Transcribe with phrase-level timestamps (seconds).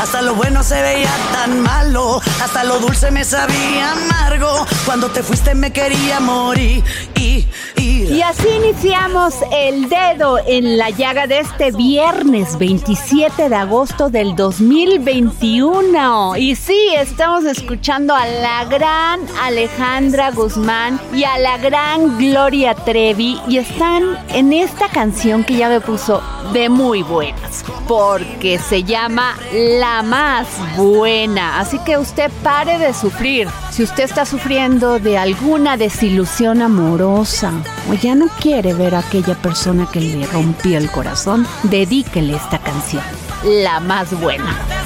[0.00, 2.20] Hasta lo bueno se veía tan malo.
[2.42, 4.64] Hasta lo dulce me sabía amargo.
[4.86, 6.84] Cuando te fuiste me quería morir.
[7.16, 7.44] Y,
[7.76, 14.08] y, Y así iniciamos el dedo en la llaga de este viernes 27 de agosto
[14.08, 16.36] del 2021.
[16.36, 23.40] Y sí, estamos escuchando a la gran Alejandra Guzmán y a la gran Gloria Trevi.
[23.48, 27.64] Y están en esta canción que ya me puso de muy buenas.
[27.88, 31.58] Porque se llama La Más Buena.
[31.58, 33.48] Así que usted pare de sufrir.
[33.70, 37.52] Si usted está sufriendo de alguna desilusión amorosa
[37.90, 42.58] o ya no quiere ver a aquella persona que le rompió el corazón, dedíquele esta
[42.58, 43.02] canción.
[43.44, 44.77] La más buena.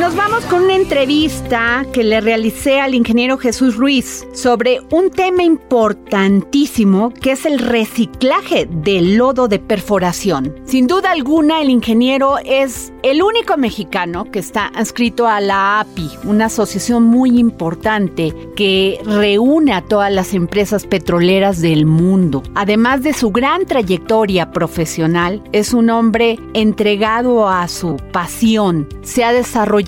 [0.00, 5.42] Nos vamos con una entrevista que le realicé al ingeniero Jesús Ruiz sobre un tema
[5.42, 10.54] importantísimo que es el reciclaje del lodo de perforación.
[10.66, 16.10] Sin duda alguna, el ingeniero es el único mexicano que está adscrito a la API,
[16.24, 22.42] una asociación muy importante que reúne a todas las empresas petroleras del mundo.
[22.54, 28.88] Además de su gran trayectoria profesional, es un hombre entregado a su pasión.
[29.02, 29.85] Se ha desarrollado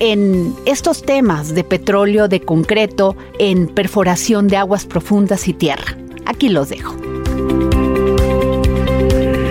[0.00, 5.96] en estos temas de petróleo, de concreto, en perforación de aguas profundas y tierra.
[6.24, 6.94] Aquí los dejo.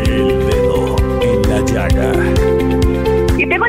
[0.07, 2.53] El Dedo en la Llaga.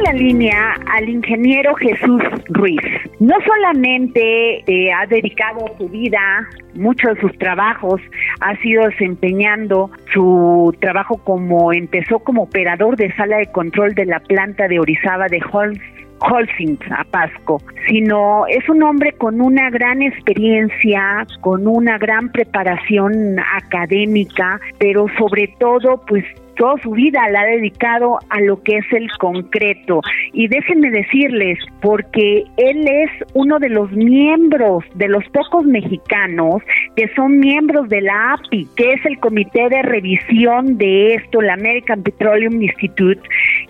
[0.04, 2.20] La línea al ingeniero Jesús
[2.50, 2.82] Ruiz.
[3.20, 8.02] No solamente eh, ha dedicado su vida, muchos de sus trabajos,
[8.40, 14.20] ha sido desempeñando su trabajo como empezó como operador de sala de control de la
[14.20, 15.80] planta de Orizaba de Holmes.
[16.30, 23.38] Holcim a Pasco, sino es un hombre con una gran experiencia, con una gran preparación
[23.38, 26.24] académica, pero sobre todo pues
[26.56, 30.00] toda su vida la ha dedicado a lo que es el concreto.
[30.32, 36.62] Y déjenme decirles, porque él es uno de los miembros, de los pocos mexicanos
[36.96, 41.54] que son miembros de la API, que es el comité de revisión de esto, la
[41.54, 43.20] American Petroleum Institute,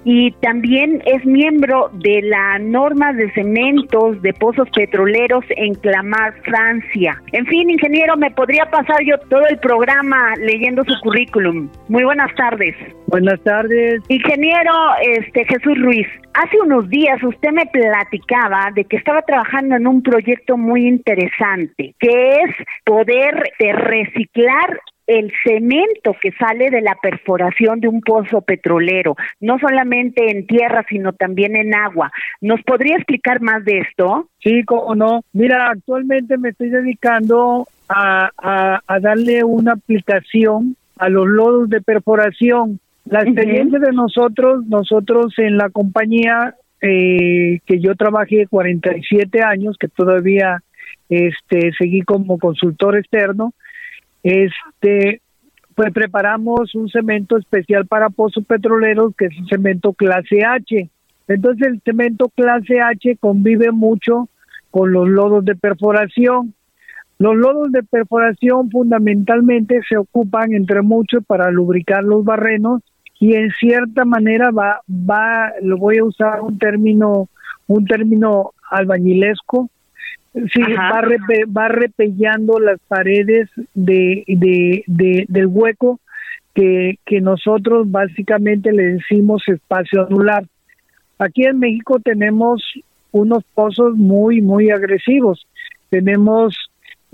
[0.04, 7.20] y también es miembro de la norma de cementos de pozos petroleros en Clamart, Francia.
[7.32, 11.68] En fin, ingeniero, me podría pasar yo todo el programa leyendo su currículum.
[11.88, 12.73] Muy buenas tardes.
[13.06, 14.02] Buenas tardes.
[14.08, 19.86] Ingeniero este Jesús Ruiz, hace unos días usted me platicaba de que estaba trabajando en
[19.86, 26.96] un proyecto muy interesante, que es poder eh, reciclar el cemento que sale de la
[27.00, 32.10] perforación de un pozo petrolero, no solamente en tierra, sino también en agua.
[32.40, 34.28] ¿Nos podría explicar más de esto?
[34.40, 35.20] Sí, cómo no.
[35.32, 41.80] Mira, actualmente me estoy dedicando a, a, a darle una aplicación a los lodos de
[41.80, 42.80] perforación.
[43.04, 49.88] La experiencia de nosotros, nosotros en la compañía eh, que yo trabajé 47 años, que
[49.88, 50.62] todavía
[51.08, 53.52] este seguí como consultor externo,
[54.22, 55.20] este
[55.74, 60.88] pues preparamos un cemento especial para pozos petroleros que es un cemento clase H.
[61.26, 64.28] Entonces el cemento clase H convive mucho
[64.70, 66.54] con los lodos de perforación.
[67.18, 72.82] Los lodos de perforación fundamentalmente se ocupan entre muchos para lubricar los barrenos
[73.20, 77.28] y en cierta manera va va lo voy a usar un término
[77.66, 79.70] un término albañilesco.
[80.52, 81.02] Sí, va,
[81.56, 86.00] va repellando las paredes de, de, del hueco
[86.54, 90.44] que, que nosotros básicamente le decimos espacio anular.
[91.18, 92.64] Aquí en México tenemos
[93.12, 95.46] unos pozos muy, muy agresivos.
[95.88, 96.56] Tenemos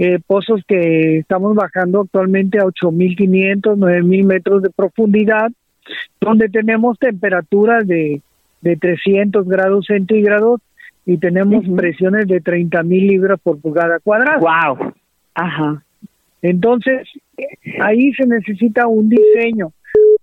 [0.03, 5.51] eh, pozos que estamos bajando actualmente a 8.500, 9.000 metros de profundidad,
[6.19, 8.23] donde tenemos temperaturas de,
[8.63, 10.63] de 300 grados centígrados
[11.05, 14.39] y tenemos presiones de 30.000 libras por pulgada cuadrada.
[14.39, 14.95] ¡Wow!
[15.35, 15.83] Ajá.
[16.41, 17.07] Entonces,
[17.83, 19.75] ahí se necesita un diseño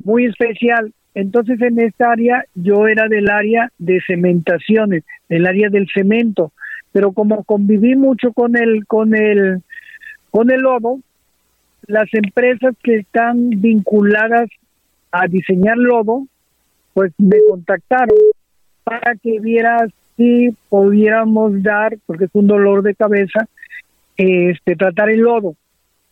[0.03, 0.91] muy especial.
[1.13, 6.51] Entonces, en esta área, yo era del área de cementaciones, del área del cemento,
[6.91, 9.61] pero como conviví mucho con el, con el
[10.37, 10.99] con el lodo,
[11.87, 14.47] las empresas que están vinculadas
[15.11, 16.27] a diseñar lodo,
[16.93, 18.15] pues me contactaron
[18.83, 23.47] para que viera si pudiéramos dar, porque es un dolor de cabeza,
[24.15, 25.55] este tratar el lodo,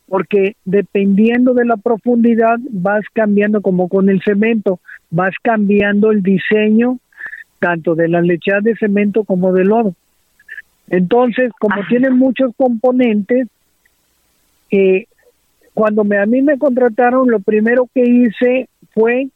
[0.10, 4.80] porque dependiendo de la profundidad vas cambiando como con el cemento,
[5.12, 6.98] vas cambiando el diseño
[7.60, 9.94] tanto de las lecheras de cemento como de lodo.
[10.88, 13.50] Entonces, como tiene muchos componentes,
[14.76, 15.08] que
[15.74, 19.30] cuando me, a mí me contrataron, lo primero que hice fue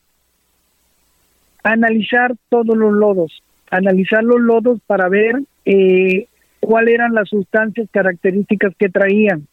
[1.63, 3.41] analizar todos los lodos,
[3.71, 6.27] analizar los lodos para ver eh,
[6.59, 9.47] cuáles eran las sustancias características que traían.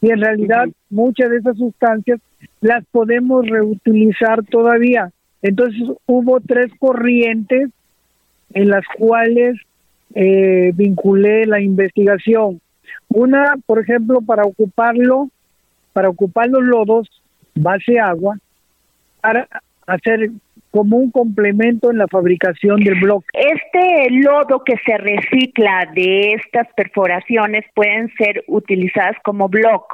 [0.00, 2.20] Y en realidad muchas de esas sustancias
[2.60, 5.12] las podemos reutilizar todavía.
[5.42, 7.70] Entonces hubo tres corrientes
[8.52, 9.60] en las cuales
[10.14, 12.60] eh, vinculé la investigación.
[13.08, 15.30] Una, por ejemplo, para ocuparlo,
[15.92, 17.22] para ocupar los lodos,
[17.54, 18.38] base agua,
[19.20, 19.48] para
[19.86, 20.30] hacer
[20.70, 23.26] como un complemento en la fabricación del bloque.
[23.32, 29.84] Este lodo que se recicla de estas perforaciones pueden ser utilizadas como block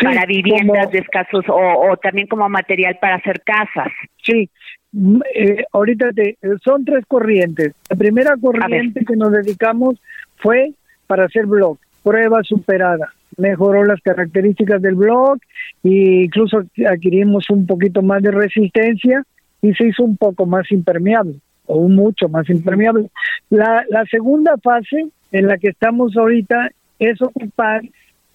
[0.00, 3.92] para viviendas de escasos o, también como material para hacer casas.
[4.22, 4.48] Sí,
[4.92, 7.74] mm, eh, ahorita te, son tres corrientes.
[7.90, 10.00] La primera corriente que nos dedicamos
[10.36, 10.72] fue
[11.06, 13.12] para hacer block prueba superada.
[13.36, 15.38] Mejoró las características del blog
[15.82, 19.24] e incluso adquirimos un poquito más de resistencia
[19.60, 23.08] y se hizo un poco más impermeable o mucho más impermeable.
[23.50, 26.70] La, la segunda fase en la que estamos ahorita
[27.00, 27.82] es ocupar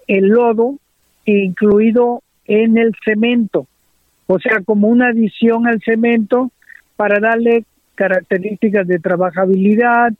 [0.08, 0.76] el lodo
[1.26, 3.68] incluido en el cemento,
[4.26, 6.52] o sea, como una adición al cemento
[6.96, 7.64] para darle
[7.94, 10.12] características de trabajabilidad,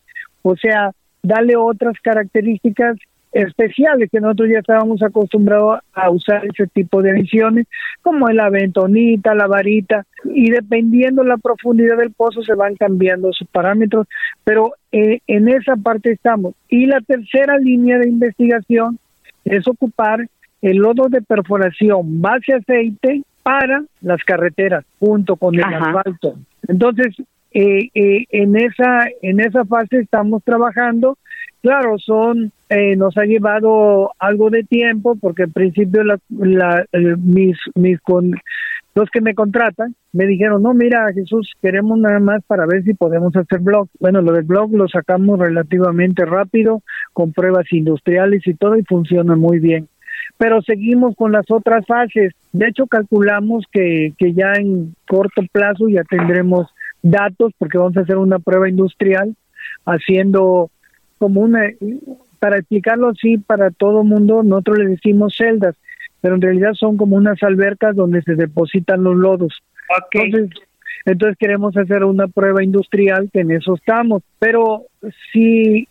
[0.44, 0.92] o sea,
[1.24, 2.98] darle otras características
[3.32, 7.68] especiales que nosotros ya estábamos acostumbrados a usar ese tipo de ediciones,
[8.02, 13.48] como la ventonita, la varita, y dependiendo la profundidad del pozo se van cambiando sus
[13.48, 14.08] parámetros,
[14.44, 16.56] pero eh, en esa parte estamos.
[16.68, 19.00] Y la tercera línea de investigación
[19.46, 20.28] es ocupar
[20.62, 26.36] el lodo de perforación base aceite para las carreteras junto con el asfalto.
[26.68, 27.16] Entonces,
[27.52, 31.18] eh, eh, en esa en esa fase estamos trabajando
[31.62, 36.86] Claro, son eh, nos ha llevado algo de tiempo porque al principio la, la,
[37.18, 37.58] mis
[38.02, 38.32] con
[38.96, 42.94] los que me contratan me dijeron no mira Jesús queremos nada más para ver si
[42.94, 48.54] podemos hacer blog bueno lo del blog lo sacamos relativamente rápido con pruebas industriales y
[48.54, 49.90] todo y funciona muy bien.
[50.38, 52.34] Pero seguimos con las otras fases.
[52.54, 56.68] De hecho calculamos que que ya en corto plazo ya tendremos
[57.02, 59.36] datos porque vamos a hacer una prueba industrial
[59.86, 60.70] haciendo
[61.20, 61.62] como una,
[62.40, 65.76] para explicarlo así para todo mundo, nosotros le decimos celdas,
[66.22, 69.62] pero en realidad son como unas albercas donde se depositan los lodos.
[70.12, 70.50] Entonces,
[71.06, 74.86] entonces queremos hacer una prueba industrial que en eso estamos, pero
[75.32, 75.88] si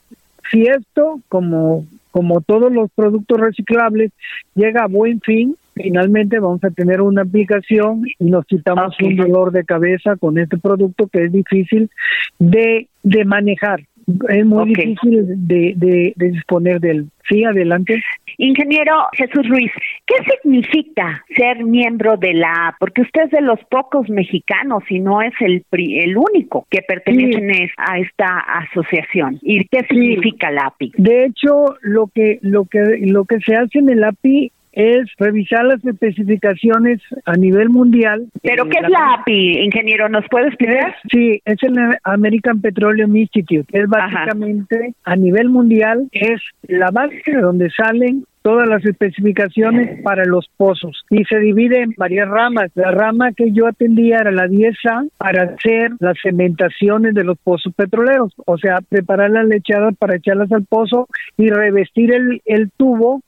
[0.51, 4.13] si esto como como todos los productos reciclables
[4.55, 9.53] llega a buen fin, finalmente vamos a tener una aplicación y nos quitamos un dolor
[9.53, 11.91] de cabeza con este producto que es difícil
[12.39, 13.83] de, de manejar
[14.29, 17.07] es muy difícil de, de, disponer del.
[17.29, 18.03] Sí, adelante.
[18.39, 19.71] Ingeniero Jesús Ruiz,
[20.07, 25.21] ¿qué significa ser miembro de la Porque usted es de los pocos mexicanos y no
[25.21, 29.39] es el, el único que pertenece a esta asociación.
[29.43, 30.93] ¿Y qué significa la API?
[30.97, 35.65] De hecho, lo que, lo, que, lo que se hace en el API es revisar
[35.65, 38.29] las especificaciones a nivel mundial.
[38.43, 40.09] ¿Pero qué es la API, ingeniero?
[40.09, 40.95] ¿Nos puede explicar?
[41.11, 43.67] Sí, es el American Petroleum Institute.
[43.73, 50.25] Es básicamente a nivel mundial, es la base de donde salen todas las especificaciones para
[50.25, 52.71] los pozos y se divide en varias ramas.
[52.75, 57.75] La rama que yo atendía era la 10A para hacer las cementaciones de los pozos
[57.75, 63.21] petroleros, o sea, preparar las lechadas para echarlas al pozo y revestir el, el tubo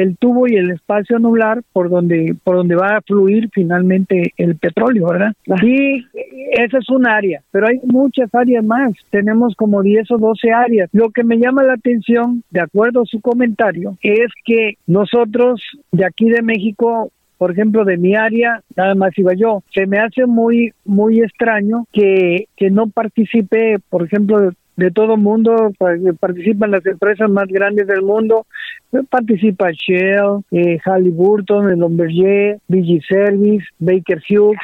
[0.00, 4.56] el tubo y el espacio anular por donde por donde va a fluir finalmente el
[4.56, 5.32] petróleo, ¿verdad?
[5.62, 6.04] Y
[6.52, 8.92] esa es un área, pero hay muchas áreas más.
[9.10, 10.90] Tenemos como 10 o 12 áreas.
[10.92, 16.04] Lo que me llama la atención, de acuerdo a su comentario, es que nosotros de
[16.04, 19.62] aquí de México por ejemplo, de mi área, nada más iba yo.
[19.72, 25.72] Se me hace muy, muy extraño que, que no participe, por ejemplo, de todo mundo,
[26.18, 28.46] participan las empresas más grandes del mundo,
[29.10, 34.58] participa Shell, eh, Halliburton, el Bombardier, BG Service, Baker Hughes,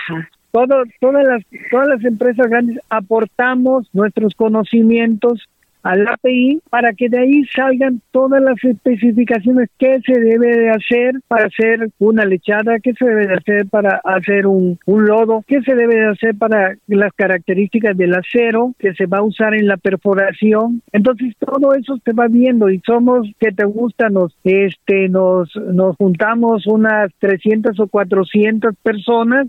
[0.53, 5.47] todo, todas las todas las empresas grandes aportamos nuestros conocimientos
[5.87, 11.15] al API para que de ahí salgan todas las especificaciones que se debe de hacer
[11.29, 15.63] para hacer una lechada, qué se debe de hacer para hacer un, un lodo, qué
[15.63, 19.69] se debe de hacer para las características del acero que se va a usar en
[19.69, 20.83] la perforación.
[20.91, 25.97] Entonces todo eso se va viendo y somos que te gusta nos este nos nos
[25.97, 29.47] juntamos unas 300 o 400 personas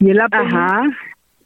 [0.00, 0.90] y el API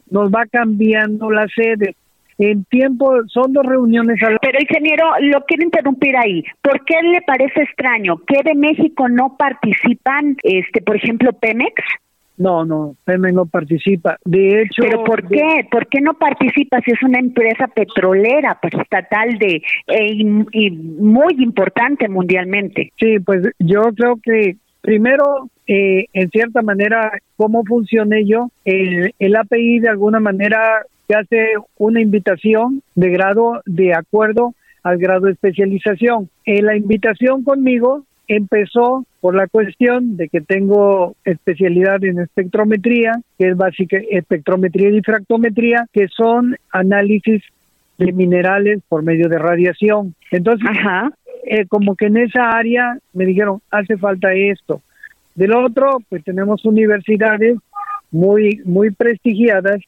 [0.09, 1.95] nos va cambiando la sede
[2.41, 6.43] en tiempo, son dos reuniones al Pero ingeniero, lo quiero interrumpir ahí.
[6.61, 11.83] ¿Por qué le parece extraño que de México no participan, este, por ejemplo, Pemex?
[12.37, 14.17] No, no, Pemex no participa.
[14.25, 14.81] De hecho.
[14.81, 15.67] ¿Pero por qué?
[15.69, 20.05] ¿Por qué no participa si es una empresa petrolera pues, estatal de e,
[20.51, 22.91] y, muy importante mundialmente?
[22.97, 29.35] Sí, pues yo creo que primero, eh, en cierta manera, cómo funcioné yo, el, el
[29.35, 30.83] API de alguna manera
[31.15, 34.53] hace una invitación de grado de acuerdo
[34.83, 36.29] al grado de especialización.
[36.45, 43.49] En la invitación conmigo empezó por la cuestión de que tengo especialidad en espectrometría, que
[43.49, 47.43] es básica espectrometría y difractometría, que son análisis
[47.97, 50.15] de minerales por medio de radiación.
[50.31, 50.67] Entonces,
[51.45, 54.81] eh, como que en esa área me dijeron, hace falta esto.
[55.35, 57.57] Del otro, pues tenemos universidades
[58.11, 59.81] muy, muy prestigiadas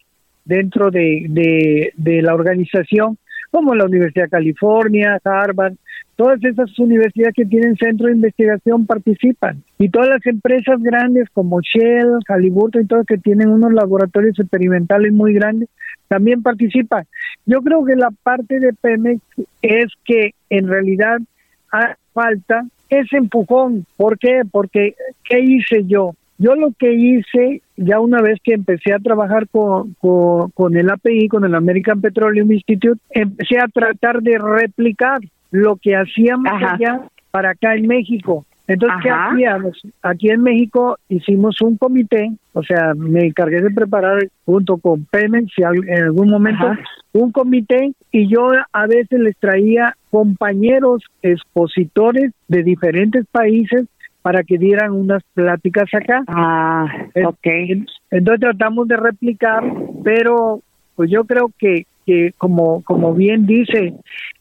[0.45, 3.17] dentro de, de, la organización,
[3.51, 5.73] como la Universidad de California, Harvard,
[6.15, 9.63] todas esas universidades que tienen centro de investigación participan.
[9.77, 15.13] Y todas las empresas grandes como Shell, Halliburton y todo que tienen unos laboratorios experimentales
[15.13, 15.69] muy grandes,
[16.07, 17.05] también participan.
[17.45, 19.21] Yo creo que la parte de Pemex
[19.61, 21.19] es que en realidad
[22.13, 23.85] falta ese empujón.
[23.97, 24.41] ¿Por qué?
[24.49, 26.13] Porque ¿qué hice yo?
[26.37, 31.27] Yo lo que hice, ya una vez que empecé a trabajar con, con, el API,
[31.27, 35.21] con el American Petroleum Institute, empecé a tratar de replicar
[35.51, 38.45] lo que hacíamos allá para acá en México.
[38.67, 39.81] Entonces, ¿qué hacíamos?
[40.01, 45.51] Aquí en México hicimos un comité, o sea, me encargué de preparar junto con Pemex
[45.57, 46.71] en algún momento
[47.11, 53.85] un comité y yo a veces les traía compañeros expositores de diferentes países
[54.23, 56.23] para que dieran unas pláticas acá.
[56.27, 56.85] Ah,
[57.25, 57.47] ok.
[58.09, 59.63] Entonces tratamos de replicar,
[60.03, 60.61] pero
[60.95, 63.93] pues yo creo que, que como, como bien dice,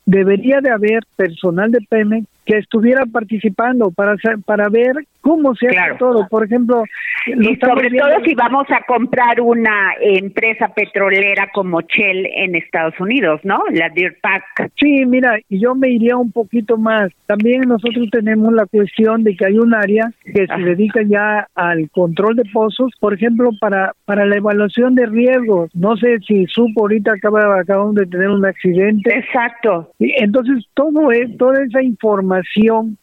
[0.06, 4.14] debería de haber personal de Pemex que estuviera participando para
[4.46, 6.28] para ver cómo se hace todo.
[6.28, 6.84] Por ejemplo,
[7.26, 13.40] y sobre todo si vamos a comprar una empresa petrolera como Shell en Estados Unidos,
[13.44, 13.62] ¿no?
[13.72, 14.70] La Deer Pack.
[14.78, 17.10] Sí, mira, y yo me iría un poquito más.
[17.26, 21.88] También nosotros tenemos la cuestión de que hay un área que se dedica ya al
[21.90, 25.70] control de pozos, por ejemplo, para para la evaluación de riesgos.
[25.74, 29.16] No sé si supo ahorita acaba acabamos de tener un accidente.
[29.16, 29.90] Exacto.
[29.98, 32.98] Y entonces todo es toda esa información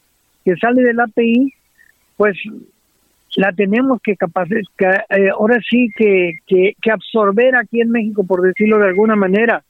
[0.45, 1.53] que sale del API
[2.19, 2.37] pues
[3.37, 8.77] la tenemos que, capacitar, eh, ahora sí que, que, absorber aquí en México, por decirlo
[8.77, 9.63] de alguna manera,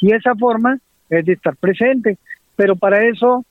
[0.00, 0.78] y esa forma
[1.10, 2.16] es de estar presente,
[2.54, 3.44] pero para eso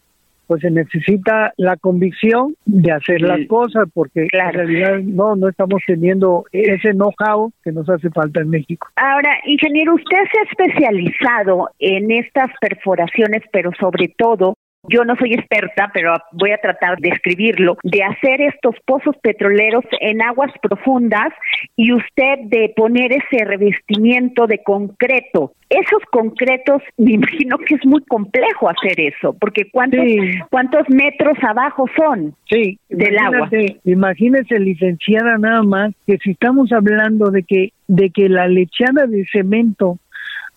[0.48, 5.82] pues se necesita la convicción de hacer las cosas, porque en realidad no, no estamos
[5.86, 8.88] teniendo ese know-how que nos hace falta en México.
[8.96, 14.56] Ahora, ingeniero, usted se ha especializado en estas perforaciones, pero sobre todo
[14.89, 19.84] yo no soy experta, pero voy a tratar de escribirlo, de hacer estos pozos petroleros
[20.00, 21.34] en aguas profundas
[21.75, 25.54] y usted de poner ese revestimiento de concreto.
[25.70, 30.06] Esos concretos, me imagino que es muy complejo hacer eso, porque ¿cuántos,
[30.50, 33.50] ¿cuántos metros abajo son sí, del agua?
[33.84, 39.25] Imagínese, licenciada, nada más, que si estamos hablando de que, de que la lechada de
[39.32, 39.98] cemento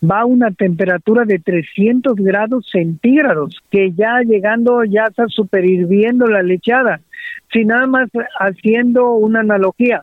[0.03, 6.27] va a una temperatura de 300 grados centígrados, que ya llegando ya está super hirviendo
[6.27, 7.01] la lechada.
[7.53, 10.03] Si nada más haciendo una analogía,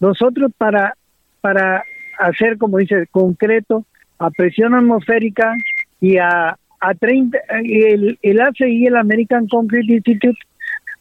[0.00, 0.96] nosotros para,
[1.40, 1.84] para
[2.18, 3.84] hacer, como dice, concreto,
[4.18, 5.54] a presión atmosférica
[6.00, 10.38] y a, a 30, el, el ACI, el American Concrete Institute,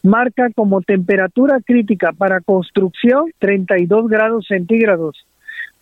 [0.03, 5.25] marca como temperatura crítica para construcción 32 grados centígrados.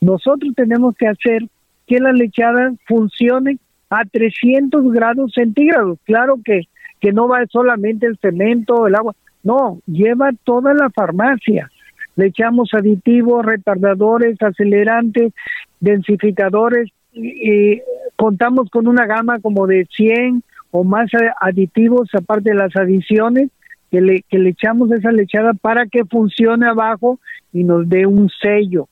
[0.01, 1.43] Nosotros tenemos que hacer
[1.89, 3.57] que la lechada funcione
[3.89, 5.97] a 300 grados centígrados.
[6.05, 6.67] Claro que,
[7.01, 11.71] que no va solamente el cemento, el agua, no, lleva toda la farmacia.
[12.15, 15.33] Le echamos aditivos, retardadores, acelerantes,
[15.79, 17.81] densificadores, y,
[18.15, 21.09] contamos con una gama como de 100 o más
[21.41, 23.49] aditivos, aparte de las adiciones,
[23.89, 27.19] que le, que le echamos esa lechada para que funcione abajo
[27.51, 28.87] y nos dé un sello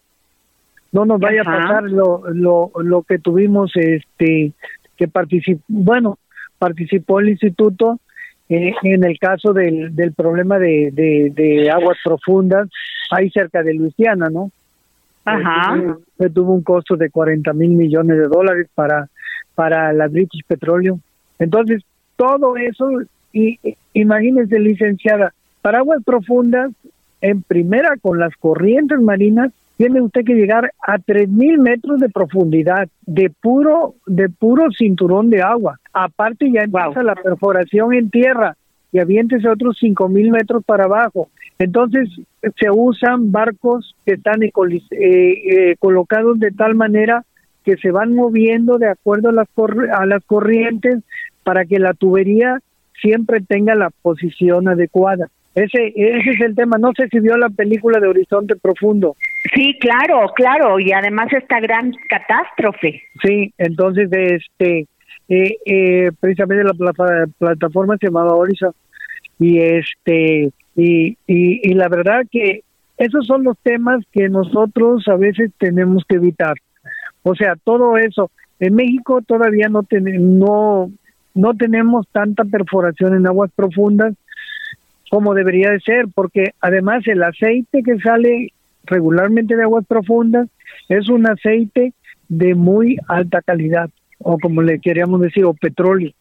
[0.91, 4.53] no nos vaya a pasar lo, lo, lo que tuvimos este
[4.96, 6.17] que participó bueno
[6.58, 8.00] participó el instituto
[8.50, 10.91] eh, en el caso del, del problema de,
[11.36, 12.70] de, aguas profundas
[13.12, 14.51] ahí cerca de Luisiana no
[15.25, 15.98] Ajá.
[16.17, 19.10] Se tuvo un costo de 40 mil millones de dólares para
[19.56, 21.00] para la British Petroleum.
[21.39, 21.84] Entonces
[22.15, 22.88] todo eso
[23.34, 23.60] y
[23.94, 26.72] imagínese licenciada para aguas profundas
[27.21, 32.89] en primera con las corrientes marinas tiene usted que llegar a 3.000 metros de profundidad
[33.05, 35.79] de puro, de puro cinturón de agua.
[35.93, 38.57] Aparte ya empieza la perforación en tierra
[38.91, 41.29] y aviéntese otros 5.000 metros para abajo.
[41.59, 42.09] Entonces
[42.41, 44.51] se usan barcos que están eh,
[44.91, 47.24] eh, colocados de tal manera
[47.63, 49.47] que se van moviendo de acuerdo a las,
[49.93, 51.03] a las corrientes
[51.43, 52.59] para que la tubería
[53.00, 55.29] siempre tenga la posición adecuada.
[55.57, 56.77] Ese, ese es el tema.
[56.77, 59.15] No sé si vio la película de Horizonte Profundo.
[59.55, 63.01] Sí, claro, claro, y además esta gran catástrofe.
[63.23, 64.85] Sí, entonces, este,
[65.27, 68.71] eh, eh, precisamente la, plataforma se llamaba Horizon
[69.39, 72.61] y este, y, y, y la verdad que
[72.97, 76.53] esos son los temas que nosotros a veces tenemos que evitar.
[77.23, 78.29] O sea, todo eso.
[78.59, 80.91] En México todavía no, no,
[81.33, 84.13] no tenemos tanta perforación en aguas profundas
[85.09, 88.53] como debería de ser, porque además el aceite que sale
[88.84, 90.47] regularmente de aguas profundas
[90.89, 91.93] es un aceite
[92.29, 96.12] de muy alta calidad, o como le queríamos decir, o petróleo.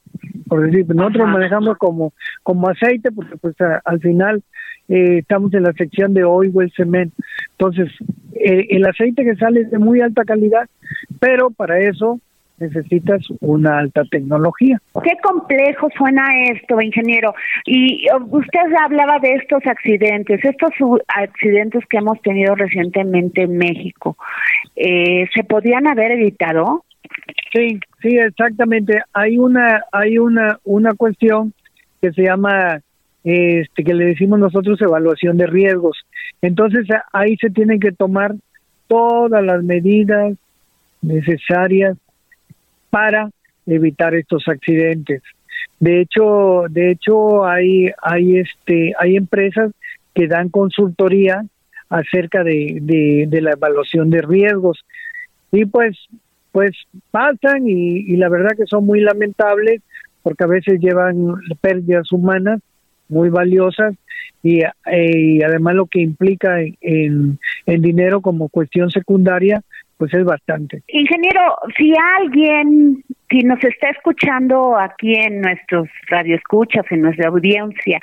[0.49, 4.43] Por decir, nosotros manejamos como, como aceite, porque pues al final
[4.89, 7.17] eh, estamos en la sección de oil el cemento.
[7.53, 7.93] Entonces,
[8.35, 10.69] eh, el aceite que sale es de muy alta calidad,
[11.19, 12.21] pero para eso
[12.59, 14.81] necesitas una alta tecnología.
[15.03, 17.35] Qué complejo suena esto, ingeniero.
[17.65, 20.71] Y usted hablaba de estos accidentes, estos
[21.09, 24.17] accidentes que hemos tenido recientemente en México.
[24.75, 26.85] Eh, ¿Se podían haber evitado?
[27.53, 29.03] Sí, sí, exactamente.
[29.13, 31.53] Hay una, hay una, una cuestión
[32.01, 32.81] que se llama,
[33.25, 35.99] este, que le decimos nosotros evaluación de riesgos.
[36.43, 38.35] Entonces ahí se tienen que tomar
[38.89, 40.35] todas las medidas
[41.03, 41.97] necesarias
[42.97, 43.29] para
[43.67, 45.23] evitar estos accidentes.
[45.79, 49.71] De hecho, de hecho hay hay este hay empresas
[50.15, 51.45] que dan consultoría
[51.91, 52.79] acerca de,
[53.29, 54.83] de, la evaluación de riesgos
[55.53, 55.95] y pues
[56.53, 56.71] pues
[57.11, 59.83] pasan y, la verdad que son muy lamentables
[60.23, 62.61] porque a veces llevan pérdidas humanas
[63.11, 63.95] muy valiosas
[64.43, 69.63] y, eh, además lo que implica en, en dinero como cuestión secundaria
[69.97, 70.83] pues es bastante.
[70.89, 77.99] Ingeniero, si alguien, si nos está escuchando aquí en nuestros radioescuchas, en nuestra audiencia,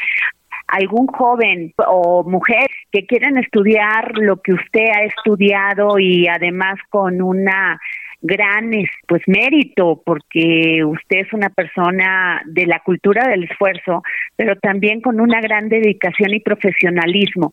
[0.67, 7.21] algún joven o mujer que quieran estudiar lo que usted ha estudiado y además con
[7.21, 7.79] una
[8.23, 8.71] gran
[9.05, 14.01] pues mérito porque usted es una persona de la cultura del esfuerzo,
[14.37, 17.51] pero también con una gran dedicación y profesionalismo.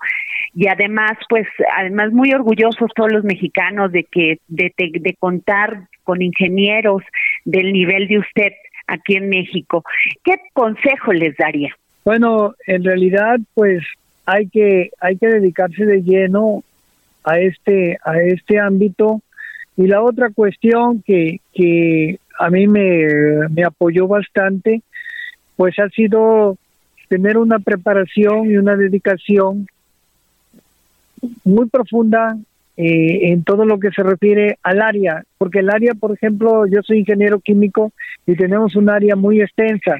[0.54, 6.22] Y además, pues, además muy orgullosos todos los mexicanos de que de, de contar con
[6.22, 7.02] ingenieros
[7.44, 8.52] del nivel de usted
[8.86, 9.82] aquí en México.
[10.24, 11.76] ¿Qué consejo les daría?
[12.04, 13.82] Bueno, en realidad, pues
[14.24, 16.62] hay que hay que dedicarse de lleno
[17.24, 19.20] a este a este ámbito
[19.80, 24.82] y la otra cuestión que, que a mí me, me apoyó bastante
[25.56, 26.58] pues ha sido
[27.08, 29.66] tener una preparación y una dedicación
[31.44, 32.36] muy profunda
[32.76, 36.82] eh, en todo lo que se refiere al área, porque el área, por ejemplo, yo
[36.82, 37.90] soy ingeniero químico
[38.26, 39.96] y tenemos un área muy extensa,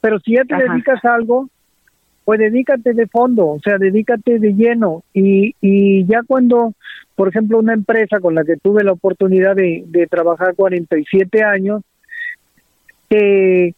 [0.00, 1.50] pero si ya te dedicas a algo,
[2.28, 6.74] pues dedícate de fondo, o sea, dedícate de lleno y, y ya cuando,
[7.16, 11.80] por ejemplo, una empresa con la que tuve la oportunidad de, de trabajar 47 años,
[13.08, 13.74] te,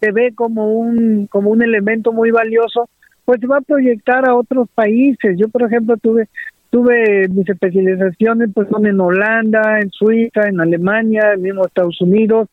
[0.00, 2.88] te ve como un, como un elemento muy valioso,
[3.24, 5.38] pues se va a proyectar a otros países.
[5.38, 6.26] Yo, por ejemplo, tuve
[6.70, 12.48] tuve mis especializaciones pues son en Holanda, en Suiza, en Alemania, en mismo Estados Unidos,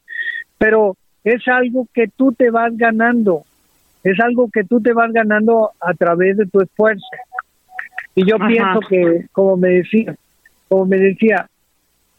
[0.60, 3.44] pero es algo que tú te vas ganando,
[4.04, 7.06] es algo que tú te vas ganando a través de tu esfuerzo.
[8.16, 10.16] Y yo pienso que, como me decía,
[10.68, 11.48] como me decía,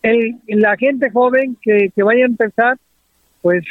[0.02, 2.78] el, la gente joven que, que vaya a empezar,
[3.40, 3.64] pues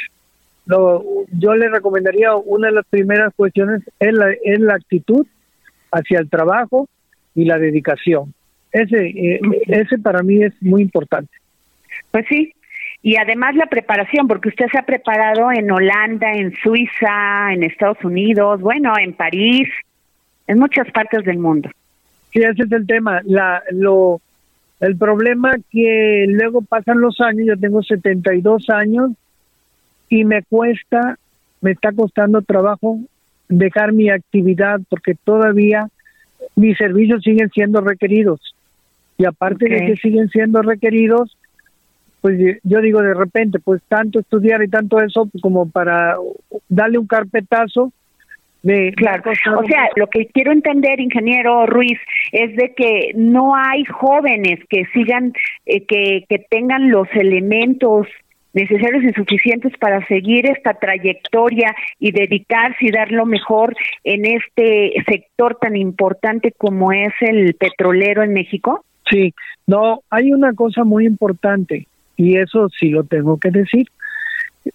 [0.65, 5.25] lo, yo le recomendaría una de las primeras cuestiones es la, es la actitud
[5.91, 6.87] hacia el trabajo
[7.35, 8.33] y la dedicación.
[8.71, 11.31] Ese, eh, ese para mí es muy importante.
[12.11, 12.53] Pues sí,
[13.03, 18.03] y además la preparación, porque usted se ha preparado en Holanda, en Suiza, en Estados
[18.03, 19.67] Unidos, bueno, en París,
[20.47, 21.69] en muchas partes del mundo.
[22.31, 23.21] Sí, ese es el tema.
[23.25, 24.21] La, lo,
[24.79, 29.11] el problema que luego pasan los años, yo tengo 72 años
[30.07, 31.17] y me cuesta,
[31.61, 32.99] me está costando trabajo
[33.49, 35.87] dejar mi actividad porque todavía
[36.55, 38.55] mis servicios siguen siendo requeridos.
[39.17, 41.37] Y aparte de que siguen siendo requeridos,
[42.21, 46.15] pues yo digo de repente, pues tanto estudiar y tanto eso como para
[46.69, 47.91] darle un carpetazo.
[48.63, 51.97] De, claro, o sea, lo que quiero entender, ingeniero Ruiz,
[52.31, 55.33] es de que no hay jóvenes que sigan,
[55.65, 58.05] eh, que, que tengan los elementos
[58.53, 64.93] necesarios y suficientes para seguir esta trayectoria y dedicarse y dar lo mejor en este
[65.07, 68.85] sector tan importante como es el petrolero en México?
[69.09, 69.33] Sí,
[69.65, 71.87] no, hay una cosa muy importante
[72.21, 73.87] y eso sí lo tengo que decir.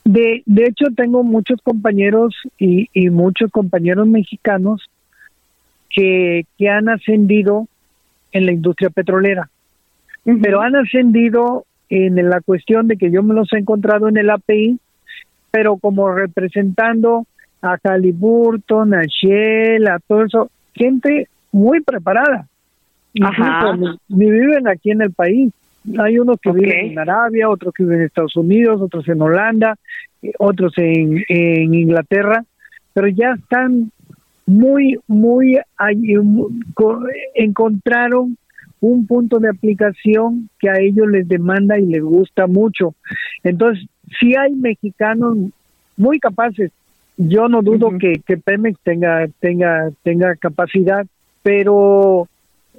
[0.04, 4.90] De, de hecho, tengo muchos compañeros y, y muchos compañeros mexicanos
[5.88, 7.68] que, que han ascendido
[8.32, 9.48] en la industria petrolera,
[10.42, 14.28] pero han ascendido en la cuestión de que yo me los he encontrado en el
[14.28, 14.80] API,
[15.52, 17.24] pero como representando
[17.62, 22.48] a Halliburton, a Shell, a todo eso, gente muy preparada.
[23.14, 25.52] Incluso ni, viven aquí en el país.
[25.98, 29.76] Hay unos que viven en Arabia, otros que viven en Estados Unidos, otros en Holanda,
[30.22, 32.44] eh, otros en, en Inglaterra,
[32.92, 33.90] pero ya están
[34.46, 35.58] muy, muy,
[37.34, 38.36] encontraron
[38.80, 42.94] un punto de aplicación que a ellos les demanda y les gusta mucho.
[43.42, 43.88] Entonces,
[44.20, 45.36] si hay mexicanos
[45.96, 46.70] muy capaces.
[47.16, 51.06] Yo no dudo que, que Pemex tenga, tenga, tenga capacidad,
[51.42, 52.28] pero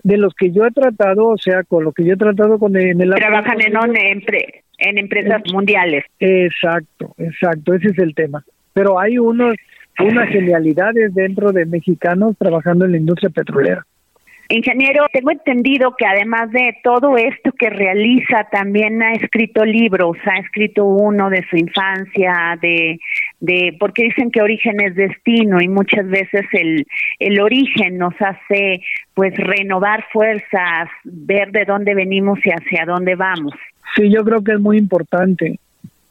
[0.07, 2.77] de los que yo he tratado, o sea, con lo que yo he tratado con
[2.77, 4.23] en el trabajan en,
[4.77, 6.05] en empresas mundiales.
[6.17, 8.45] Exacto, exacto, ese es el tema.
[8.71, 9.55] Pero hay unos
[9.99, 13.85] unas genialidades dentro de mexicanos trabajando en la industria petrolera.
[14.49, 20.39] Ingeniero, tengo entendido que además de todo esto que realiza, también ha escrito libros, ha
[20.39, 22.97] escrito uno de su infancia, de,
[23.41, 26.87] de porque dicen que origen es destino y muchas veces el,
[27.19, 28.81] el origen nos hace
[29.13, 33.53] pues renovar fuerzas, ver de dónde venimos y hacia dónde vamos.
[33.95, 35.59] Sí, yo creo que es muy importante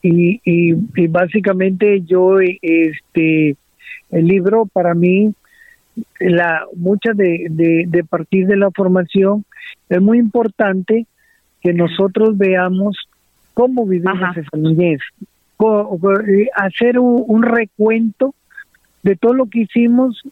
[0.02, 3.56] y, y, y básicamente yo este
[4.10, 5.32] el libro para mí
[6.20, 9.44] la mucha de, de, partir de la formación
[9.88, 11.06] es muy importante
[11.62, 12.96] que nosotros veamos
[13.54, 15.00] cómo vivimos esa niñez,
[15.58, 18.34] eh, hacer un, recuento
[19.02, 20.22] de todo lo que hicimos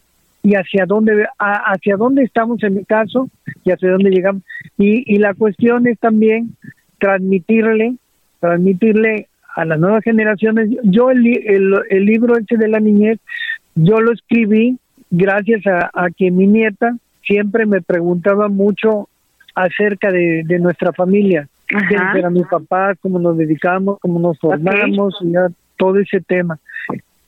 [0.42, 3.31] y hacia dónde hacia dónde estamos en mi caso
[3.64, 4.42] y hacia dónde llegamos.
[4.77, 6.57] Y, y la cuestión es también
[6.98, 7.96] transmitirle
[8.40, 10.68] transmitirle a las nuevas generaciones.
[10.83, 13.18] Yo el, el, el libro ese de la niñez
[13.74, 14.79] yo lo escribí
[15.11, 19.09] gracias a, que mi nieta siempre me preguntaba mucho
[19.55, 25.49] acerca de, nuestra familia, quién era mi papá, cómo nos dedicamos, cómo nos formamos, ya
[25.77, 26.59] todo ese tema.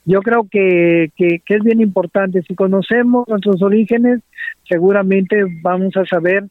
[0.05, 2.43] Yo creo que, que, es bien importante.
[2.43, 4.21] Si conocemos nuestros orígenes,
[4.69, 6.45] seguramente vamos a saber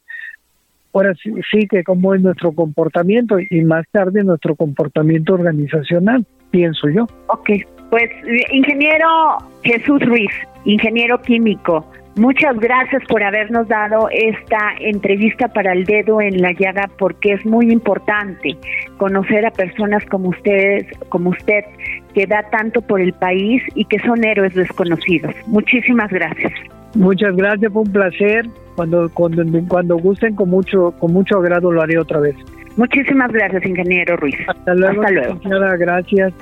[0.94, 6.90] ahora sí, sí, que cómo es nuestro comportamiento y más tarde nuestro comportamiento organizacional, pienso
[6.90, 7.08] yo.
[7.28, 7.50] Ok,
[7.90, 8.10] pues
[8.52, 10.32] ingeniero Jesús Ruiz,
[10.66, 11.86] ingeniero químico,
[12.18, 17.46] Muchas gracias por habernos dado esta entrevista para el dedo en la llaga porque es
[17.46, 18.56] muy importante
[18.96, 21.66] conocer a personas como ustedes, como usted,
[22.14, 25.36] que da tanto por el país y que son héroes desconocidos.
[25.48, 26.54] Muchísimas gracias.
[26.96, 28.46] Muchas gracias, fue un placer.
[28.78, 32.36] Cuando, cuando, cuando gusten, con mucho, con mucho agrado lo haré otra vez.
[32.78, 34.38] Muchísimas gracias, ingeniero Ruiz.
[34.48, 35.02] Hasta luego.
[35.02, 35.78] Hasta luego.
[35.78, 36.34] Gracias.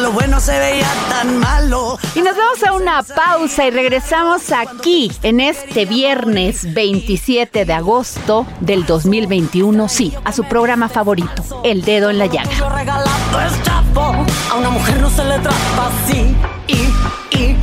[0.00, 1.98] Lo bueno se veía tan malo.
[2.14, 8.46] Y nos vamos a una pausa y regresamos aquí en este viernes 27 de agosto
[8.60, 12.50] del 2021, sí, a su programa favorito, El Dedo en la Llaga.
[14.50, 16.34] A una mujer no se le trata así.
[16.66, 16.74] Y,
[17.36, 17.56] y, y,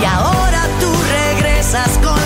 [0.00, 2.25] y ahora tú regresas con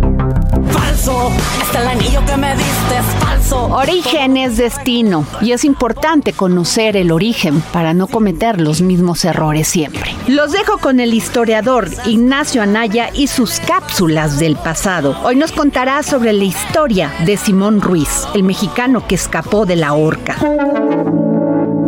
[1.01, 3.65] Falso, hasta el anillo que me diste es falso.
[3.73, 9.67] Origen es destino y es importante conocer el origen para no cometer los mismos errores
[9.67, 10.13] siempre.
[10.27, 15.17] Los dejo con el historiador Ignacio Anaya y sus cápsulas del pasado.
[15.23, 19.93] Hoy nos contará sobre la historia de Simón Ruiz, el mexicano que escapó de la
[19.93, 20.35] horca.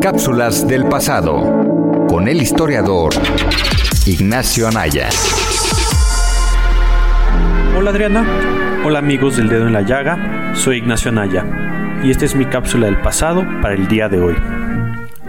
[0.01, 3.13] Cápsulas del pasado con el historiador
[4.07, 5.09] Ignacio Anaya.
[7.77, 8.25] Hola Adriana,
[8.85, 11.45] hola amigos del dedo en la llaga, soy Ignacio Anaya
[12.03, 14.35] y esta es mi cápsula del pasado para el día de hoy.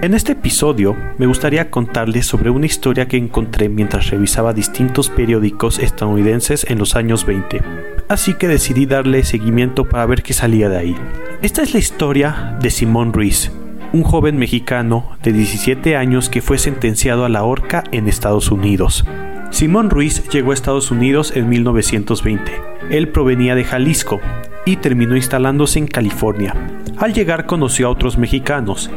[0.02, 5.78] En este episodio me gustaría contarles sobre una historia que encontré mientras revisaba distintos periódicos
[5.78, 7.62] estadounidenses en los años 20,
[8.08, 10.96] así que decidí darle seguimiento para ver qué salía de ahí.
[11.40, 13.52] Esta es la historia de Simón Ruiz,
[13.92, 19.04] un joven mexicano de 17 años que fue sentenciado a la horca en Estados Unidos.
[19.54, 22.60] Simón Ruiz llegó a Estados Unidos en 1920.
[22.90, 24.20] Él provenía de Jalisco
[24.66, 26.56] y terminó instalándose en California.
[26.96, 28.90] Al llegar conoció a otros mexicanos,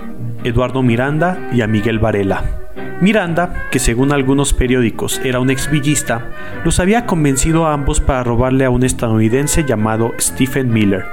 [0.44, 2.44] Eduardo Miranda y a Miguel Varela.
[3.02, 6.32] Miranda, que según algunos periódicos era un exvillista,
[6.66, 11.06] los había convencido a ambos para robarle a un estadounidense llamado Stephen Miller,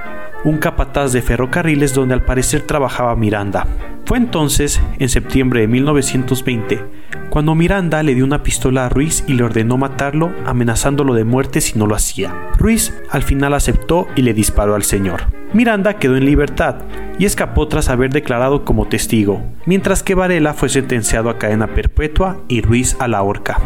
[0.45, 3.67] un capataz de ferrocarriles donde al parecer trabajaba Miranda.
[4.07, 6.85] Fue entonces, en septiembre de 1920,
[7.31, 11.63] cuando Miranda le dio una pistola a Ruiz y le ordenó matarlo, amenazándolo de muerte
[11.63, 12.51] si no lo hacía.
[12.59, 15.23] Ruiz al final aceptó y le disparó al señor.
[15.55, 16.77] Miranda quedó en libertad
[17.19, 22.43] y escapó tras haber declarado como testigo, mientras que Varela fue sentenciado a cadena perpetua
[22.47, 23.59] y Ruiz a la horca.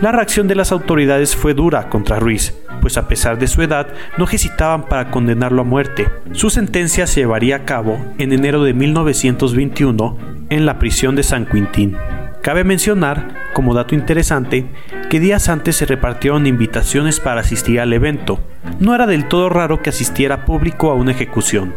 [0.00, 3.88] La reacción de las autoridades fue dura contra Ruiz, pues a pesar de su edad
[4.18, 6.08] no hesitaban para condenarlo a muerte.
[6.32, 10.18] Su sentencia se llevaría a cabo en enero de 1921
[10.50, 11.96] en la prisión de San Quintín.
[12.42, 14.66] Cabe mencionar, como dato interesante,
[15.08, 18.38] que días antes se repartieron invitaciones para asistir al evento.
[18.78, 21.74] No era del todo raro que asistiera público a una ejecución.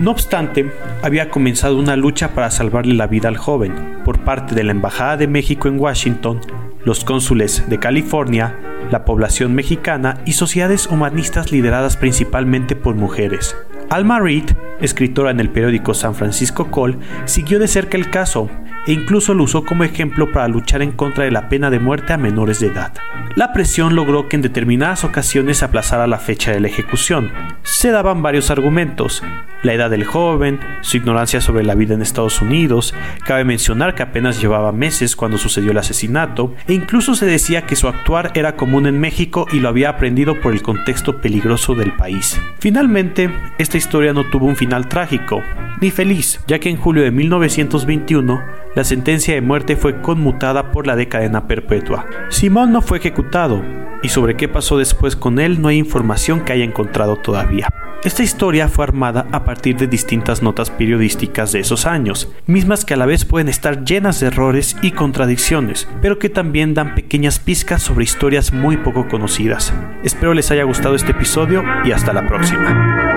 [0.00, 0.70] No obstante,
[1.02, 5.16] había comenzado una lucha para salvarle la vida al joven por parte de la Embajada
[5.16, 6.40] de México en Washington,
[6.86, 8.56] los cónsules de California,
[8.92, 13.56] la población mexicana y sociedades humanistas lideradas principalmente por mujeres.
[13.90, 14.44] Alma Reed,
[14.80, 18.50] escritora en el periódico San Francisco Call, siguió de cerca el caso
[18.86, 22.12] e incluso lo usó como ejemplo para luchar en contra de la pena de muerte
[22.12, 22.92] a menores de edad.
[23.34, 27.30] La presión logró que en determinadas ocasiones aplazara la fecha de la ejecución.
[27.62, 29.22] Se daban varios argumentos,
[29.62, 32.94] la edad del joven, su ignorancia sobre la vida en Estados Unidos,
[33.24, 37.76] cabe mencionar que apenas llevaba meses cuando sucedió el asesinato, e incluso se decía que
[37.76, 41.92] su actuar era común en México y lo había aprendido por el contexto peligroso del
[41.92, 42.40] país.
[42.60, 43.30] Finalmente,
[43.76, 45.42] esta historia no tuvo un final trágico,
[45.82, 48.42] ni feliz, ya que en julio de 1921
[48.74, 52.06] la sentencia de muerte fue conmutada por la de cadena perpetua.
[52.30, 53.62] Simón no fue ejecutado,
[54.02, 57.68] y sobre qué pasó después con él no hay información que haya encontrado todavía.
[58.02, 62.94] Esta historia fue armada a partir de distintas notas periodísticas de esos años, mismas que
[62.94, 67.38] a la vez pueden estar llenas de errores y contradicciones, pero que también dan pequeñas
[67.40, 69.74] pizcas sobre historias muy poco conocidas.
[70.02, 73.15] Espero les haya gustado este episodio y hasta la próxima.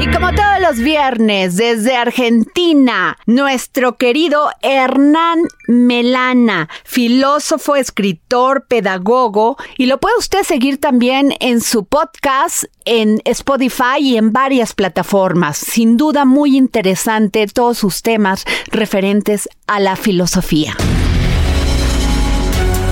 [0.00, 9.84] Y como todos los viernes, desde Argentina, nuestro querido Hernán Melana, filósofo, escritor, pedagogo, y
[9.84, 15.58] lo puede usted seguir también en su podcast, en Spotify y en varias plataformas.
[15.58, 20.74] Sin duda muy interesante todos sus temas referentes a la filosofía.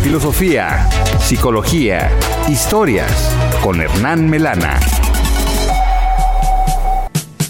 [0.02, 0.86] Filosofía,
[1.20, 2.10] psicología,
[2.50, 4.78] historias con Hernán Melana.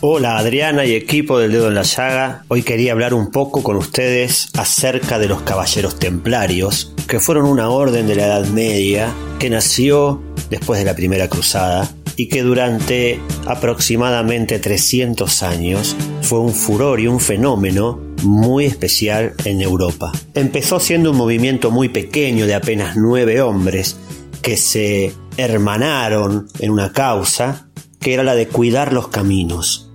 [0.00, 2.44] Hola Adriana y equipo del Dedo en la Llaga.
[2.46, 7.68] Hoy quería hablar un poco con ustedes acerca de los Caballeros Templarios, que fueron una
[7.70, 13.18] orden de la Edad Media que nació después de la Primera Cruzada y que durante
[13.44, 20.12] aproximadamente 300 años fue un furor y un fenómeno muy especial en Europa.
[20.34, 23.96] Empezó siendo un movimiento muy pequeño de apenas nueve hombres
[24.42, 29.87] que se hermanaron en una causa que era la de cuidar los caminos.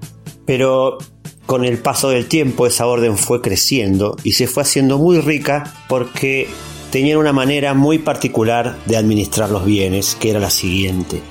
[0.46, 0.98] Pero
[1.46, 5.74] con el paso del tiempo esa orden fue creciendo y se fue haciendo muy rica
[5.90, 6.48] porque
[6.92, 11.22] tenían una manera muy particular de administrar los bienes, que era la siguiente.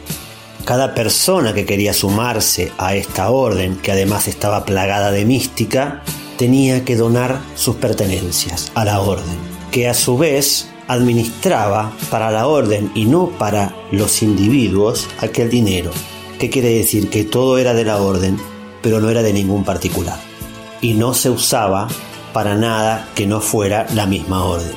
[0.65, 6.03] Cada persona que quería sumarse a esta orden, que además estaba plagada de mística,
[6.37, 9.37] tenía que donar sus pertenencias a la orden,
[9.71, 15.91] que a su vez administraba para la orden y no para los individuos aquel dinero.
[16.39, 17.09] ¿Qué quiere decir?
[17.09, 18.37] Que todo era de la orden
[18.83, 20.19] pero no era de ningún particular.
[20.81, 21.89] Y no se usaba
[22.33, 24.75] para nada que no fuera la misma orden.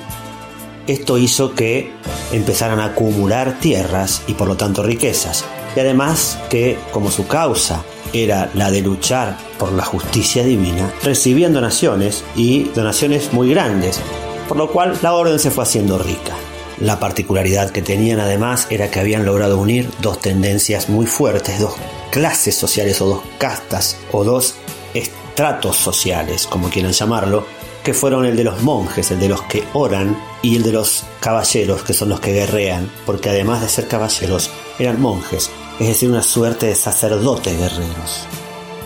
[0.88, 1.92] Esto hizo que
[2.32, 5.44] empezaran a acumular tierras y por lo tanto riquezas.
[5.76, 11.54] Y además que, como su causa era la de luchar por la justicia divina, recibían
[11.54, 14.00] donaciones y donaciones muy grandes,
[14.48, 16.36] por lo cual la orden se fue haciendo rica.
[16.80, 21.74] La particularidad que tenían además era que habían logrado unir dos tendencias muy fuertes, dos
[22.16, 24.56] clases sociales o dos castas o dos
[24.94, 27.46] estratos sociales, como quieran llamarlo,
[27.84, 31.04] que fueron el de los monjes, el de los que oran, y el de los
[31.20, 34.50] caballeros, que son los que guerrean, porque además de ser caballeros,
[34.80, 38.26] eran monjes, es decir, una suerte de sacerdotes guerreros.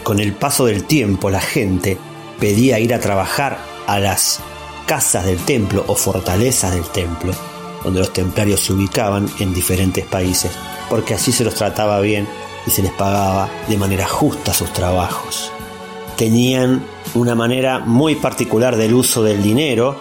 [0.01, 1.99] Con el paso del tiempo, la gente
[2.39, 4.39] pedía ir a trabajar a las
[4.87, 7.33] casas del templo o fortalezas del templo,
[7.83, 10.49] donde los templarios se ubicaban en diferentes países,
[10.89, 12.27] porque así se los trataba bien
[12.69, 15.51] se les pagaba de manera justa sus trabajos.
[16.17, 16.83] Tenían
[17.15, 19.95] una manera muy particular del uso del dinero,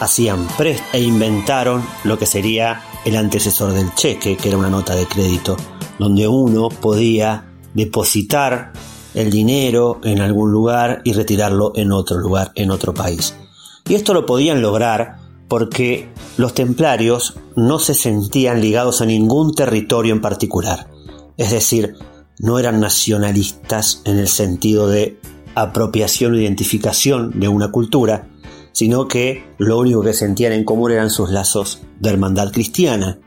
[0.00, 4.94] hacían prest e inventaron lo que sería el antecesor del cheque, que era una nota
[4.94, 5.56] de crédito,
[5.98, 8.72] donde uno podía depositar
[9.14, 13.34] el dinero en algún lugar y retirarlo en otro lugar, en otro país.
[13.88, 15.16] Y esto lo podían lograr
[15.48, 20.88] porque los templarios no se sentían ligados a ningún territorio en particular.
[21.36, 21.96] Es decir,
[22.40, 25.20] no eran nacionalistas en el sentido de
[25.54, 28.28] apropiación o identificación de una cultura,
[28.72, 33.18] sino que lo único que sentían en común eran sus lazos de hermandad cristiana.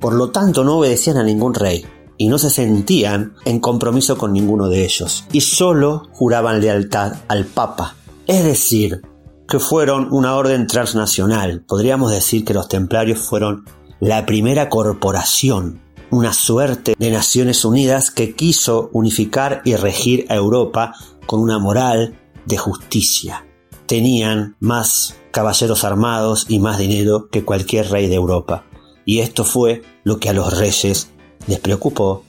[0.00, 1.84] Por lo tanto, no obedecían a ningún rey
[2.18, 7.46] y no se sentían en compromiso con ninguno de ellos, y solo juraban lealtad al
[7.46, 7.96] Papa.
[8.26, 9.02] Es decir,
[9.48, 11.64] que fueron una orden transnacional.
[11.66, 13.64] Podríamos decir que los templarios fueron
[13.98, 15.80] la primera corporación
[16.12, 20.94] una suerte de Naciones Unidas que quiso unificar y regir a Europa
[21.24, 23.46] con una moral de justicia.
[23.86, 28.66] Tenían más caballeros armados y más dinero que cualquier rey de Europa.
[29.06, 31.08] Y esto fue lo que a los reyes
[31.46, 32.24] les preocupó.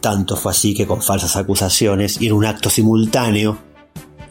[0.00, 3.58] Tanto fue así que con falsas acusaciones y en un acto simultáneo,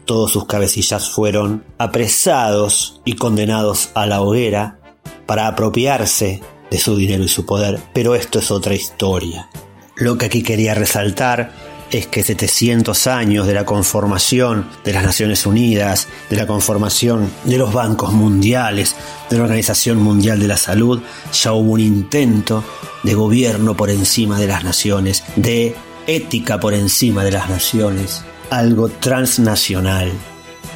[0.05, 4.79] todos sus cabecillas fueron apresados y condenados a la hoguera
[5.27, 9.49] para apropiarse de su dinero y su poder, pero esto es otra historia.
[9.95, 11.51] Lo que aquí quería resaltar
[11.91, 17.57] es que 700 años de la conformación de las Naciones Unidas, de la conformación de
[17.57, 18.95] los bancos mundiales,
[19.29, 21.01] de la Organización Mundial de la Salud,
[21.33, 22.63] ya hubo un intento
[23.03, 25.75] de gobierno por encima de las naciones, de
[26.07, 30.11] ética por encima de las naciones, algo transnacional.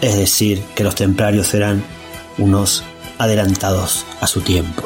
[0.02, 1.84] Es decir, que los templarios eran
[2.38, 2.84] unos
[3.20, 4.84] adelantados a su tiempo.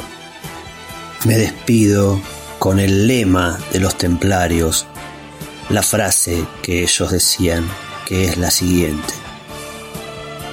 [1.28, 2.22] Me despido
[2.58, 4.88] con el lema de los templarios,
[5.70, 7.68] la frase que ellos decían,
[8.06, 9.14] que es la siguiente.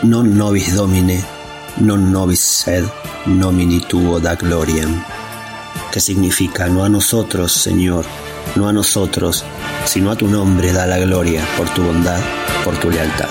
[0.02, 1.22] Non nobis domine,
[1.78, 2.84] non nobis sed,
[3.24, 4.92] nomini tuo da gloriam.
[5.94, 8.04] que significa no a nosotros, Señor,
[8.56, 9.44] no a nosotros,
[9.84, 12.18] sino a tu nombre da la gloria por tu bondad,
[12.64, 13.23] por tu lealtad.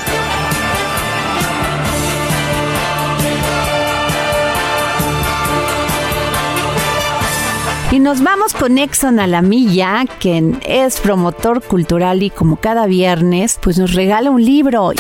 [7.94, 12.88] Y nos vamos con Exxon a la milla, quien es promotor cultural y como cada
[12.88, 14.94] viernes, pues nos regala un libro.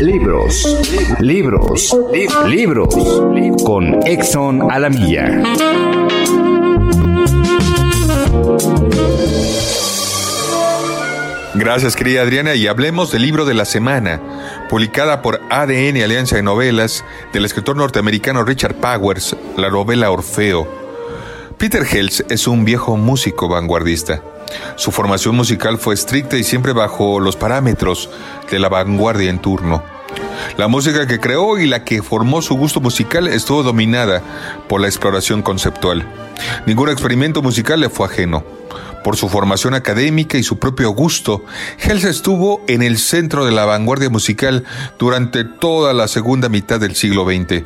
[0.00, 0.78] Libros,
[1.18, 1.98] libros,
[2.46, 2.94] libros,
[3.64, 5.99] con Exxon a la milla.
[11.54, 14.20] Gracias, querida Adriana, y hablemos del libro de la semana,
[14.68, 20.68] publicada por ADN Alianza de Novelas, del escritor norteamericano Richard Powers, la novela Orfeo.
[21.58, 24.22] Peter Hels es un viejo músico vanguardista.
[24.76, 28.10] Su formación musical fue estricta y siempre bajo los parámetros
[28.48, 29.82] de la vanguardia en turno.
[30.56, 34.22] La música que creó y la que formó su gusto musical estuvo dominada
[34.68, 36.06] por la exploración conceptual.
[36.64, 38.59] Ningún experimento musical le fue ajeno.
[39.04, 41.44] Por su formación académica y su propio gusto,
[41.82, 44.64] Hels estuvo en el centro de la vanguardia musical
[44.98, 47.64] durante toda la segunda mitad del siglo XX.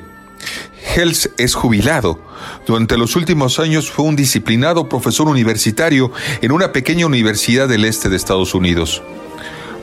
[0.95, 2.21] Hels es jubilado.
[2.67, 8.09] Durante los últimos años fue un disciplinado profesor universitario en una pequeña universidad del este
[8.09, 9.03] de Estados Unidos.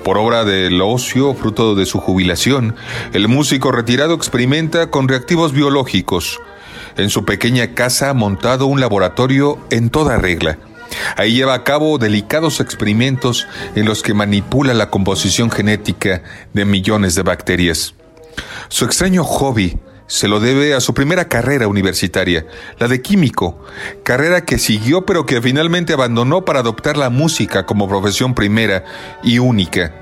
[0.05, 2.75] Por obra del ocio, fruto de su jubilación,
[3.13, 6.39] el músico retirado experimenta con reactivos biológicos.
[6.97, 10.57] En su pequeña casa ha montado un laboratorio en toda regla.
[11.15, 16.23] Ahí lleva a cabo delicados experimentos en los que manipula la composición genética
[16.53, 17.93] de millones de bacterias.
[18.69, 22.45] Su extraño hobby se lo debe a su primera carrera universitaria,
[22.79, 23.63] la de químico,
[24.03, 28.83] carrera que siguió pero que finalmente abandonó para adoptar la música como profesión primera
[29.23, 30.00] y única.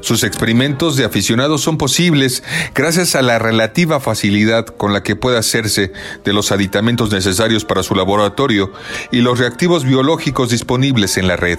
[0.00, 2.42] Sus experimentos de aficionados son posibles
[2.74, 5.92] gracias a la relativa facilidad con la que puede hacerse
[6.24, 8.72] de los aditamentos necesarios para su laboratorio
[9.10, 11.58] y los reactivos biológicos disponibles en la red.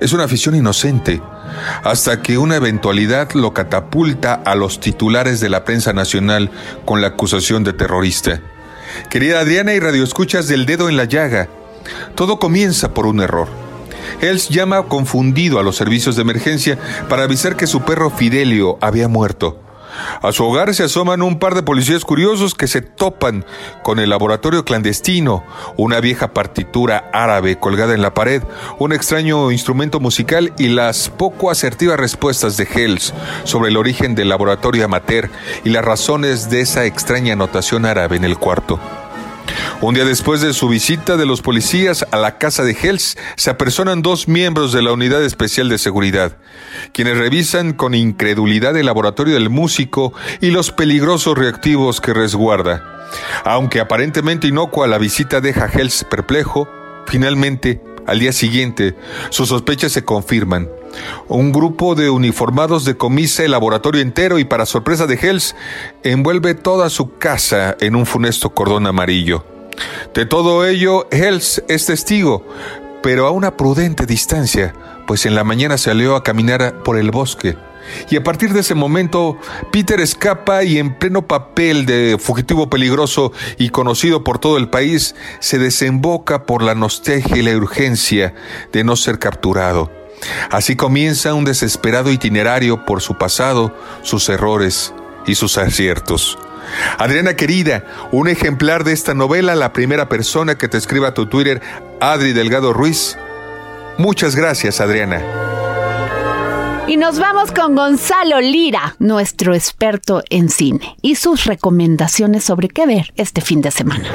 [0.00, 1.20] Es una afición inocente,
[1.84, 6.50] hasta que una eventualidad lo catapulta a los titulares de la prensa nacional
[6.86, 8.40] con la acusación de terrorista.
[9.10, 11.48] Querida Adriana y radioescuchas del dedo en la llaga,
[12.14, 13.69] todo comienza por un error.
[14.20, 19.08] Els llama confundido a los servicios de emergencia para avisar que su perro Fidelio había
[19.08, 19.60] muerto.
[20.22, 23.44] A su hogar se asoman un par de policías curiosos que se topan
[23.82, 25.44] con el laboratorio clandestino,
[25.76, 28.42] una vieja partitura árabe colgada en la pared,
[28.78, 34.28] un extraño instrumento musical y las poco asertivas respuestas de Hells sobre el origen del
[34.28, 35.30] laboratorio amateur
[35.64, 38.78] y las razones de esa extraña anotación árabe en el cuarto.
[39.80, 43.50] Un día después de su visita de los policías a la casa de Hells, se
[43.50, 46.36] apersonan dos miembros de la Unidad Especial de Seguridad,
[46.92, 52.82] quienes revisan con incredulidad el laboratorio del músico y los peligrosos reactivos que resguarda.
[53.44, 56.68] Aunque aparentemente inocua la visita deja a Hells perplejo,
[57.06, 58.96] finalmente, al día siguiente,
[59.30, 60.68] sus sospechas se confirman.
[61.28, 65.54] Un grupo de uniformados decomisa el laboratorio entero y para sorpresa de Hells,
[66.02, 69.44] envuelve toda su casa en un funesto cordón amarillo.
[70.14, 72.44] De todo ello, Hells es testigo,
[73.02, 74.74] pero a una prudente distancia,
[75.06, 77.56] pues en la mañana salió a caminar por el bosque.
[78.10, 79.38] Y a partir de ese momento,
[79.72, 85.14] Peter escapa y en pleno papel de fugitivo peligroso y conocido por todo el país,
[85.40, 88.34] se desemboca por la nostalgia y la urgencia
[88.72, 89.99] de no ser capturado.
[90.50, 94.94] Así comienza un desesperado itinerario por su pasado, sus errores
[95.26, 96.38] y sus aciertos.
[96.98, 101.26] Adriana querida, un ejemplar de esta novela, la primera persona que te escriba a tu
[101.26, 101.60] Twitter,
[102.00, 103.18] Adri Delgado Ruiz.
[103.98, 105.22] Muchas gracias, Adriana.
[106.86, 112.86] Y nos vamos con Gonzalo Lira, nuestro experto en cine, y sus recomendaciones sobre qué
[112.86, 114.08] ver este fin de semana.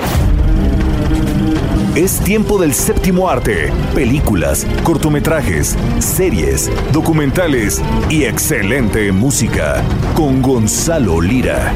[1.96, 3.72] Es tiempo del séptimo arte.
[3.94, 9.82] Películas, cortometrajes, series, documentales y excelente música.
[10.14, 11.72] Con Gonzalo Lira.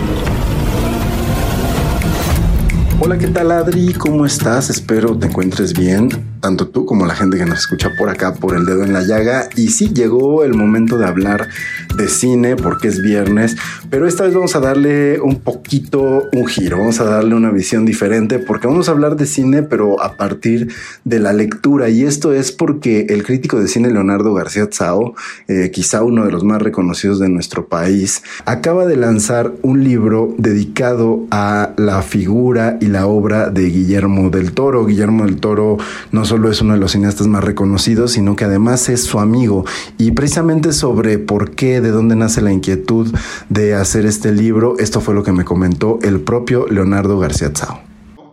[2.99, 3.93] Hola, ¿qué tal Adri?
[3.93, 4.70] ¿Cómo estás?
[4.70, 6.09] Espero te encuentres bien,
[6.39, 9.03] tanto tú como la gente que nos escucha por acá, por el dedo en la
[9.03, 9.49] llaga.
[9.55, 11.49] Y sí, llegó el momento de hablar
[11.95, 13.57] de cine porque es viernes,
[13.89, 17.85] pero esta vez vamos a darle un poquito un giro, vamos a darle una visión
[17.85, 20.71] diferente porque vamos a hablar de cine, pero a partir
[21.03, 21.89] de la lectura.
[21.89, 25.15] Y esto es porque el crítico de cine Leonardo García Tsao,
[25.47, 30.33] eh, quizá uno de los más reconocidos de nuestro país, acaba de lanzar un libro
[30.37, 34.85] dedicado a la figura y la obra de Guillermo del Toro.
[34.85, 35.77] Guillermo del Toro
[36.11, 39.65] no solo es uno de los cineastas más reconocidos, sino que además es su amigo.
[39.97, 43.11] Y precisamente sobre por qué, de dónde nace la inquietud
[43.49, 47.82] de hacer este libro, esto fue lo que me comentó el propio Leonardo García Tsao.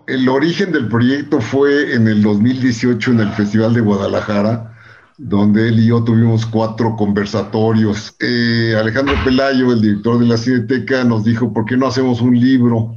[0.07, 4.77] el origen del proyecto fue en el 2018 en el Festival de Guadalajara,
[5.17, 8.15] donde él y yo tuvimos cuatro conversatorios.
[8.21, 12.39] Eh, Alejandro Pelayo, el director de la Cineteca, nos dijo, ¿por qué no hacemos un
[12.39, 12.93] libro?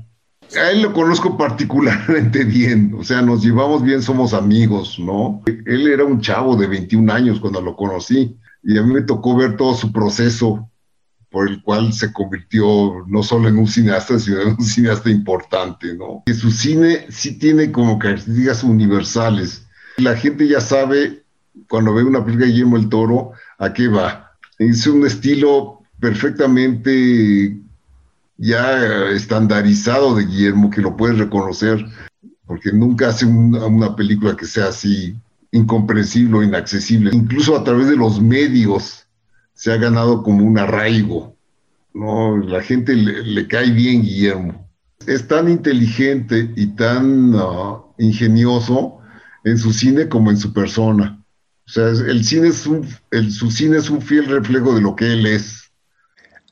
[0.58, 5.44] A él lo conozco particularmente bien, o sea, nos llevamos bien, somos amigos, ¿no?
[5.46, 9.36] Él era un chavo de 21 años cuando lo conocí y a mí me tocó
[9.36, 10.70] ver todo su proceso
[11.30, 15.96] por el cual se convirtió no solo en un cineasta, sino en un cineasta importante,
[15.96, 16.24] ¿no?
[16.26, 19.68] Que su cine sí tiene como características universales.
[19.98, 21.24] La gente ya sabe,
[21.68, 24.32] cuando ve una película de Guillermo el Toro, a qué va.
[24.58, 27.60] Es un estilo perfectamente
[28.40, 31.86] ya estandarizado de Guillermo, que lo puedes reconocer,
[32.46, 35.16] porque nunca hace una, película que sea así
[35.52, 37.12] incomprensible o inaccesible.
[37.14, 39.06] Incluso a través de los medios
[39.54, 41.36] se ha ganado como un arraigo.
[41.94, 42.38] ¿no?
[42.38, 44.68] La gente le, cae bien Guillermo.
[45.06, 49.00] Es tan inteligente y tan uh, ingenioso
[49.44, 51.22] en su cine como en su persona.
[51.68, 54.96] O sea, el cine es un, el, su cine es un fiel reflejo de lo
[54.96, 55.69] que él es.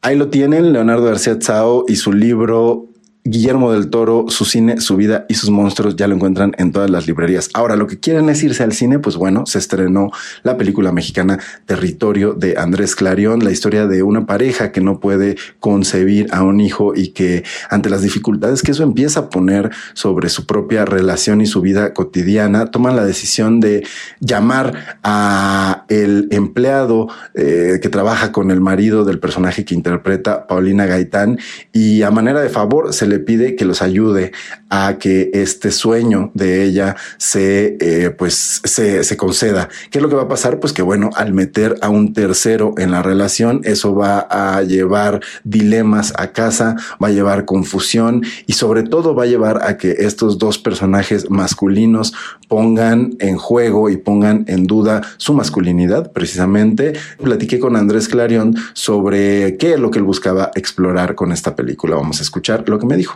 [0.07, 2.85] Ahí lo tienen, Leonardo García Tsao y su libro
[3.29, 6.89] Guillermo del Toro, su cine, su vida y sus monstruos ya lo encuentran en todas
[6.89, 7.49] las librerías.
[7.53, 10.11] Ahora, lo que quieren es irse al cine, pues bueno, se estrenó
[10.43, 15.35] la película mexicana Territorio de Andrés Clarion, la historia de una pareja que no puede
[15.59, 20.29] concebir a un hijo y que ante las dificultades que eso empieza a poner sobre
[20.29, 23.85] su propia relación y su vida cotidiana, toman la decisión de
[24.19, 30.85] llamar a el empleado eh, que trabaja con el marido del personaje que interpreta Paulina
[30.85, 31.39] Gaitán
[31.73, 34.31] y a manera de favor se le pide que los ayude
[34.69, 39.69] a que este sueño de ella se, eh, pues, se, se conceda.
[39.91, 40.59] ¿Qué es lo que va a pasar?
[40.59, 45.21] Pues que bueno, al meter a un tercero en la relación, eso va a llevar
[45.43, 49.91] dilemas a casa, va a llevar confusión y sobre todo va a llevar a que
[49.99, 52.13] estos dos personajes masculinos
[52.47, 56.11] pongan en juego y pongan en duda su masculinidad.
[56.11, 61.55] Precisamente platiqué con Andrés Clarion sobre qué es lo que él buscaba explorar con esta
[61.55, 61.95] película.
[61.95, 63.06] Vamos a escuchar lo que me dijo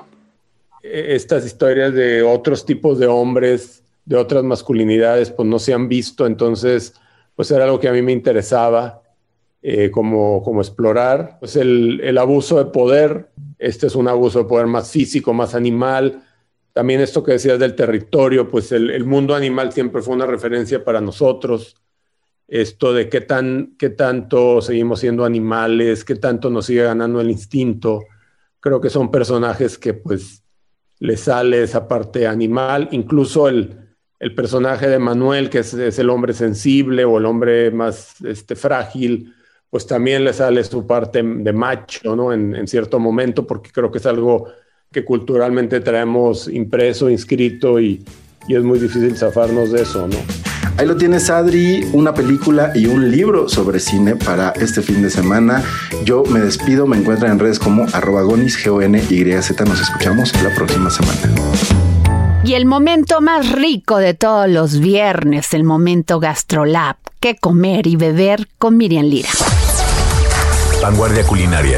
[0.81, 6.25] estas historias de otros tipos de hombres, de otras masculinidades, pues no se han visto,
[6.25, 6.93] entonces,
[7.35, 9.01] pues era algo que a mí me interesaba
[9.61, 11.37] eh, como, como explorar.
[11.39, 13.29] Pues el, el abuso de poder,
[13.59, 16.23] este es un abuso de poder más físico, más animal.
[16.73, 20.83] También esto que decías del territorio, pues el, el mundo animal siempre fue una referencia
[20.83, 21.75] para nosotros
[22.51, 27.31] esto de qué, tan, qué tanto seguimos siendo animales, qué tanto nos sigue ganando el
[27.31, 28.03] instinto.
[28.62, 30.43] Creo que son personajes que pues
[30.99, 33.78] le sale esa parte animal, incluso el,
[34.36, 39.34] personaje de Manuel, que es, el hombre sensible o el hombre más este, frágil,
[39.68, 42.32] pues también le sale su parte de macho, ¿no?
[42.32, 44.47] En, cierto momento, porque creo que es algo
[44.91, 48.05] que culturalmente traemos impreso, inscrito y,
[48.47, 50.50] y es muy difícil zafarnos de eso, ¿no?
[50.78, 55.09] Ahí lo tienes, Adri, una película y un libro sobre cine para este fin de
[55.09, 55.63] semana.
[56.05, 59.65] Yo me despido, me encuentran en redes como arroba gonis, g o n y z
[59.65, 61.19] Nos escuchamos la próxima semana.
[62.43, 66.95] Y el momento más rico de todos los viernes, el momento GastroLab.
[67.19, 69.30] ¿Qué comer y beber con Miriam Lira?
[70.82, 71.78] Vanguardia culinaria.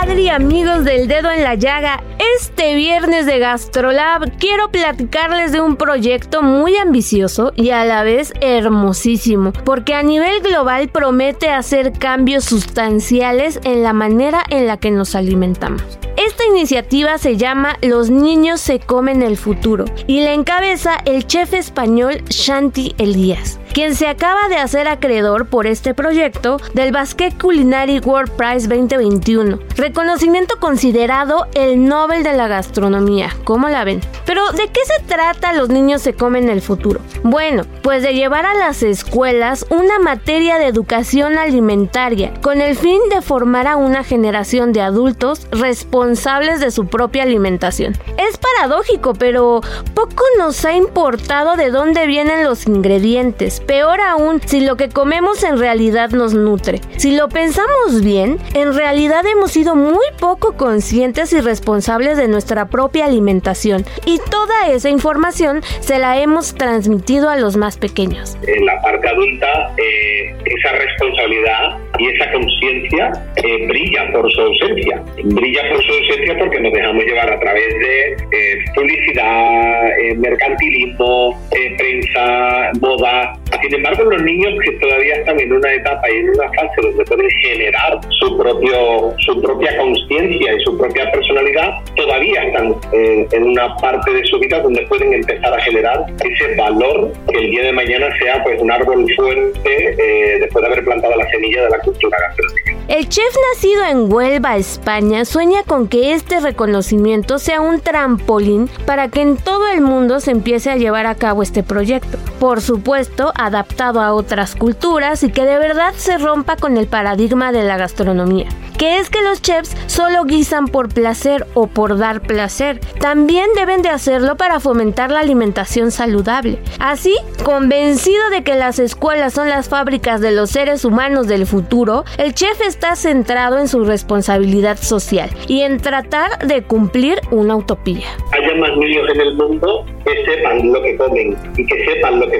[0.11, 2.03] Adri, amigos del dedo en la llaga?
[2.37, 8.33] Este viernes de GastroLab quiero platicarles de un proyecto muy ambicioso y a la vez
[8.41, 14.91] hermosísimo, porque a nivel global promete hacer cambios sustanciales en la manera en la que
[14.91, 15.81] nos alimentamos.
[16.17, 21.53] Esta iniciativa se llama Los niños se comen el futuro y la encabeza el chef
[21.53, 27.99] español Shanti Elías quien se acaba de hacer acreedor por este proyecto del Basque Culinary
[27.99, 29.59] World Prize 2021,
[30.01, 33.29] reconocimiento considerado el Nobel de la Gastronomía.
[33.43, 34.01] ¿Cómo la ven?
[34.25, 37.01] Pero, ¿de qué se trata Los niños se comen el futuro?
[37.21, 42.99] Bueno, pues de llevar a las escuelas una materia de educación alimentaria con el fin
[43.13, 47.95] de formar a una generación de adultos responsables de su propia alimentación.
[48.17, 49.61] Es paradójico, pero
[49.93, 55.43] poco nos ha importado de dónde vienen los ingredientes, Peor aún, si lo que comemos
[55.43, 56.81] en realidad nos nutre.
[56.97, 62.67] Si lo pensamos bien, en realidad hemos sido muy poco conscientes y responsables de nuestra
[62.67, 63.85] propia alimentación.
[64.05, 68.37] Y toda esa información se la hemos transmitido a los más pequeños.
[68.47, 75.03] En la parte adulta, eh, esa responsabilidad y esa conciencia eh, brilla por su ausencia.
[75.23, 81.39] Brilla por su ausencia porque nos dejamos llevar a través de eh, publicidad, eh, mercantilismo,
[81.77, 83.33] prensa, moda.
[83.61, 87.05] Sin embargo, los niños que todavía están en una etapa y en una fase donde
[87.05, 93.75] pueden generar su propio su propia conciencia y su propia personalidad, todavía están en una
[93.77, 97.73] parte de su vida donde pueden empezar a generar ese valor que el día de
[97.73, 99.95] mañana sea pues un árbol fuerte
[100.39, 102.80] después de haber plantado la semilla de la cultura gastronómica.
[102.91, 109.07] El chef nacido en Huelva, España, sueña con que este reconocimiento sea un trampolín para
[109.07, 112.17] que en todo el mundo se empiece a llevar a cabo este proyecto.
[112.37, 117.53] Por supuesto, adaptado a otras culturas y que de verdad se rompa con el paradigma
[117.53, 118.49] de la gastronomía
[118.81, 122.79] que es que los chefs solo guisan por placer o por dar placer.
[122.99, 126.59] También deben de hacerlo para fomentar la alimentación saludable.
[126.79, 132.05] Así, convencido de que las escuelas son las fábricas de los seres humanos del futuro,
[132.17, 138.07] el chef está centrado en su responsabilidad social y en tratar de cumplir una utopía.
[138.31, 142.29] Haya más niños en el mundo que sepan lo que comen y que sepan lo
[142.29, 142.39] que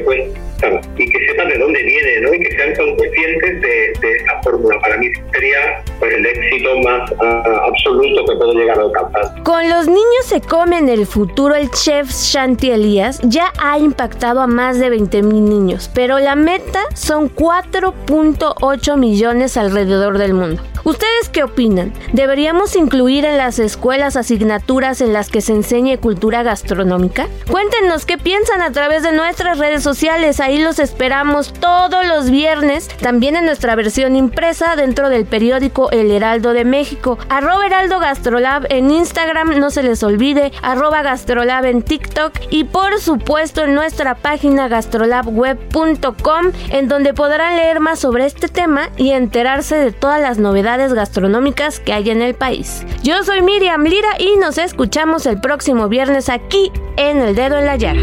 [0.98, 2.34] y que sepan de dónde viene, ¿no?
[2.34, 4.80] Y que sean conscientes de, de esa fórmula.
[4.80, 7.24] Para mí sería pues, el éxito más uh,
[7.70, 9.44] absoluto que puedo llegar a alcanzar.
[9.44, 14.42] Con los niños se come en el futuro, el chef Shanti Elías ya ha impactado
[14.42, 20.62] a más de 20 mil niños, pero la meta son 4.8 millones alrededor del mundo.
[20.84, 21.94] ¿Ustedes qué opinan?
[22.12, 27.28] ¿Deberíamos incluir en las escuelas asignaturas en las que se enseñe cultura gastronómica?
[27.50, 30.40] Cuéntenos qué piensan a través de nuestras redes sociales.
[30.60, 36.54] Los esperamos todos los viernes, también en nuestra versión impresa dentro del periódico El Heraldo
[36.54, 37.18] de México.
[37.30, 43.00] Arroba Heraldo Gastrolab en Instagram, no se les olvide, arroba Gastrolab en TikTok y por
[43.00, 49.76] supuesto en nuestra página gastrolabweb.com en donde podrán leer más sobre este tema y enterarse
[49.76, 52.86] de todas las novedades gastronómicas que hay en el país.
[53.04, 57.66] Yo soy Miriam Lira y nos escuchamos el próximo viernes aquí en El Dedo en
[57.66, 58.02] la Llaga.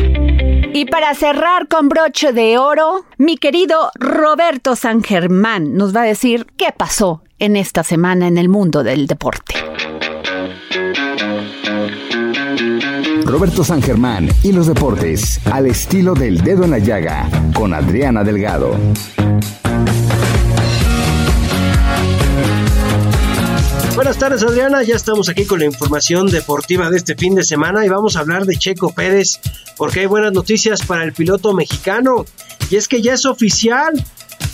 [0.72, 6.04] Y para cerrar con broche de oro, mi querido Roberto San Germán nos va a
[6.04, 9.54] decir qué pasó en esta semana en el mundo del deporte.
[13.24, 18.22] Roberto San Germán y los deportes al estilo del dedo en la llaga con Adriana
[18.22, 18.76] Delgado.
[23.98, 27.84] Buenas tardes Adriana, ya estamos aquí con la información deportiva de este fin de semana
[27.84, 29.40] y vamos a hablar de Checo Pérez
[29.76, 32.24] porque hay buenas noticias para el piloto mexicano.
[32.70, 33.92] Y es que ya es oficial,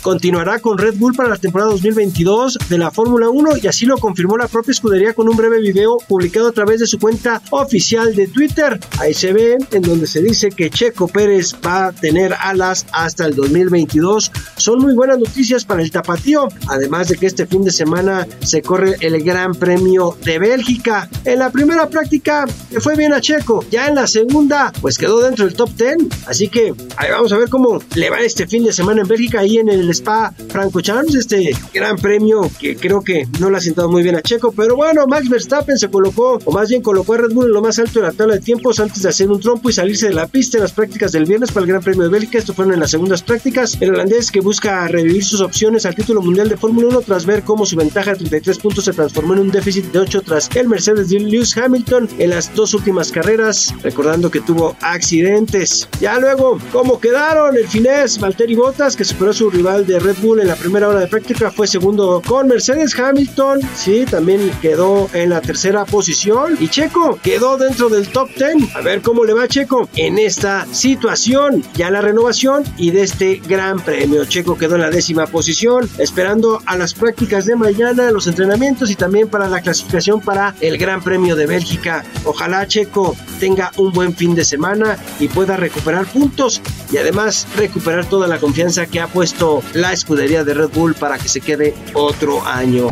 [0.01, 3.97] continuará con Red Bull para la temporada 2022 de la Fórmula 1 y así lo
[3.97, 8.15] confirmó la propia escudería con un breve video publicado a través de su cuenta oficial
[8.15, 8.79] de Twitter.
[8.99, 13.25] Ahí se ve en donde se dice que Checo Pérez va a tener alas hasta
[13.25, 14.31] el 2022.
[14.57, 18.61] Son muy buenas noticias para el tapatío, además de que este fin de semana se
[18.61, 21.09] corre el Gran Premio de Bélgica.
[21.23, 25.21] En la primera práctica le fue bien a Checo, ya en la segunda pues quedó
[25.21, 25.95] dentro del top 10,
[26.27, 29.39] así que ahí vamos a ver cómo le va este fin de semana en Bélgica
[29.39, 33.61] ahí en el Spa Franco Champs, este gran premio que creo que no le ha
[33.61, 37.13] sentado muy bien a Checo, pero bueno, Max Verstappen se colocó, o más bien colocó
[37.13, 39.29] a Red Bull en lo más alto de la tabla de tiempos antes de hacer
[39.29, 41.81] un trompo y salirse de la pista en las prácticas del viernes para el Gran
[41.81, 42.37] Premio de Bélgica.
[42.37, 43.77] Esto fueron en las segundas prácticas.
[43.79, 47.43] El holandés que busca revivir sus opciones al título mundial de Fórmula 1 tras ver
[47.43, 50.67] cómo su ventaja de 33 puntos se transformó en un déficit de 8 tras el
[50.67, 55.89] Mercedes de Lewis Hamilton en las dos últimas carreras, recordando que tuvo accidentes.
[55.99, 57.55] Ya luego, ¿cómo quedaron?
[57.57, 60.99] El finés Valtteri Bottas que superó su rival de Red Bull en la primera hora
[60.99, 66.67] de práctica fue segundo con Mercedes Hamilton, sí, también quedó en la tercera posición y
[66.67, 68.75] Checo quedó dentro del top 10.
[68.75, 73.41] A ver cómo le va Checo en esta situación, ya la renovación y de este
[73.47, 74.25] gran premio.
[74.25, 78.95] Checo quedó en la décima posición, esperando a las prácticas de mañana, los entrenamientos y
[78.95, 82.05] también para la clasificación para el Gran Premio de Bélgica.
[82.23, 86.61] Ojalá Checo tenga un buen fin de semana y pueda recuperar puntos
[86.91, 91.17] y además recuperar toda la confianza que ha puesto la escudería de Red Bull para
[91.17, 92.89] que se quede otro año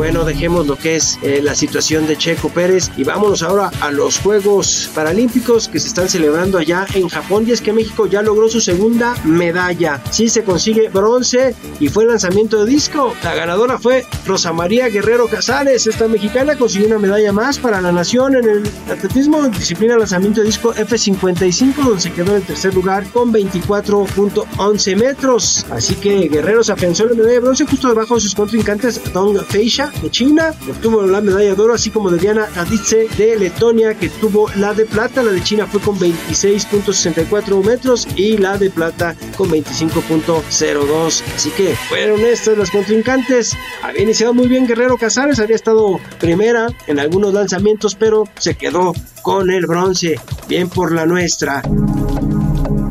[0.00, 3.90] bueno, dejemos lo que es eh, la situación de Checo Pérez y vámonos ahora a
[3.90, 7.44] los Juegos Paralímpicos que se están celebrando allá en Japón.
[7.46, 10.00] Y es que México ya logró su segunda medalla.
[10.10, 13.14] Sí, se consigue bronce y fue lanzamiento de disco.
[13.22, 15.86] La ganadora fue Rosa María Guerrero Casales.
[15.86, 20.46] Esta mexicana consiguió una medalla más para la nación en el atletismo, disciplina lanzamiento de
[20.46, 25.66] disco F55, donde se quedó en el tercer lugar con 24.11 metros.
[25.70, 29.36] Así que Guerrero se afianzó la medalla de bronce justo debajo de sus contrincantes Don
[29.44, 33.94] Feisha De China, obtuvo la medalla de oro, así como de Diana Raditze de Letonia,
[33.94, 35.22] que tuvo la de plata.
[35.22, 41.22] La de China fue con 26.64 metros y la de plata con 25.02.
[41.34, 43.56] Así que fueron estas las contrincantes.
[43.82, 48.92] Había iniciado muy bien Guerrero Casares, había estado primera en algunos lanzamientos, pero se quedó
[49.22, 50.18] con el bronce.
[50.48, 51.62] Bien por la nuestra.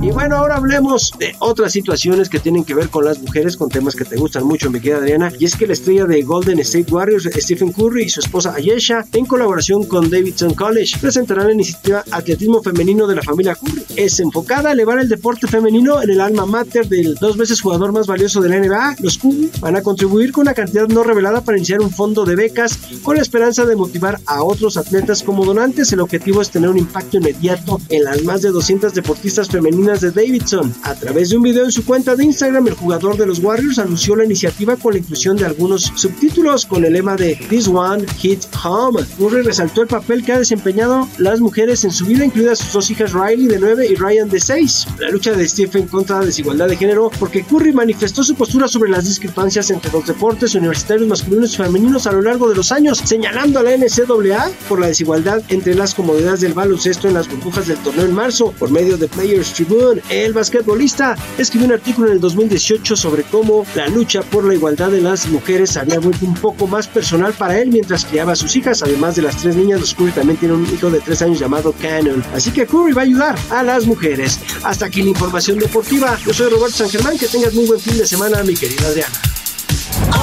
[0.09, 3.69] Y bueno, ahora hablemos de otras situaciones que tienen que ver con las mujeres, con
[3.69, 5.31] temas que te gustan mucho, mi querida Adriana.
[5.37, 9.05] Y es que la estrella de Golden State Warriors, Stephen Curry, y su esposa Ayesha,
[9.13, 13.83] en colaboración con Davidson College, presentarán la iniciativa Atletismo Femenino de la familia Curry.
[13.97, 17.91] Es enfocada a elevar el deporte femenino en el alma mater del dos veces jugador
[17.91, 18.95] más valioso de la NBA.
[19.01, 22.35] Los Curry van a contribuir con una cantidad no revelada para iniciar un fondo de
[22.35, 25.93] becas con la esperanza de motivar a otros atletas como donantes.
[25.93, 30.11] El objetivo es tener un impacto inmediato en las más de 200 deportistas femeninas de
[30.11, 30.73] Davidson.
[30.83, 33.79] A través de un video en su cuenta de Instagram, el jugador de los Warriors
[33.79, 38.05] anunció la iniciativa con la inclusión de algunos subtítulos con el lema de This One
[38.17, 39.03] Hit Home.
[39.17, 42.89] Murray resaltó el papel que ha desempeñado las mujeres en su vida, incluidas sus dos
[42.91, 44.87] hijas Riley de 9 y Ryan de 6.
[44.99, 48.91] La lucha de Stephen contra la desigualdad de género, porque Curry manifestó su postura sobre
[48.91, 53.01] las discrepancias entre los deportes universitarios masculinos y femeninos a lo largo de los años,
[53.03, 57.67] señalando a la NCAA por la desigualdad entre las comodidades del baloncesto en las burbujas
[57.67, 59.78] del torneo en marzo por medio de Players Tribune
[60.09, 64.91] el basquetbolista, escribió un artículo en el 2018 sobre cómo la lucha por la igualdad
[64.91, 68.55] de las mujeres había vuelto un poco más personal para él mientras criaba a sus
[68.55, 68.83] hijas.
[68.83, 71.73] Además de las tres niñas, los Curry también tienen un hijo de tres años llamado
[71.81, 72.23] Cannon.
[72.33, 74.39] Así que Curry va a ayudar a las mujeres.
[74.63, 76.17] Hasta aquí la información deportiva.
[76.25, 77.17] Yo soy Roberto San Germán.
[77.17, 79.38] Que tengas muy buen fin de semana, mi querida Adriana.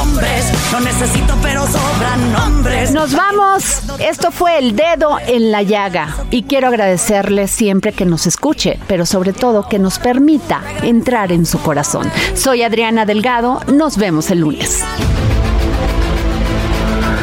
[0.01, 2.93] Hombres, no necesito, pero sobran hombres.
[2.93, 3.83] Nos vamos.
[3.99, 6.15] Esto fue El Dedo en la Llaga.
[6.31, 11.47] Y quiero agradecerle siempre que nos escuche, pero sobre todo que nos permita entrar en
[11.47, 12.11] su corazón.
[12.35, 13.61] Soy Adriana Delgado.
[13.73, 14.83] Nos vemos el lunes.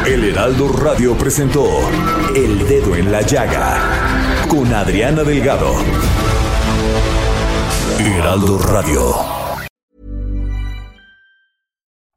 [0.06, 1.66] El Heraldo Radio presentó
[2.36, 3.80] El Dedo en la Llaga
[4.50, 5.74] con Adriana Delgado.
[8.00, 9.33] Heraldo Radio.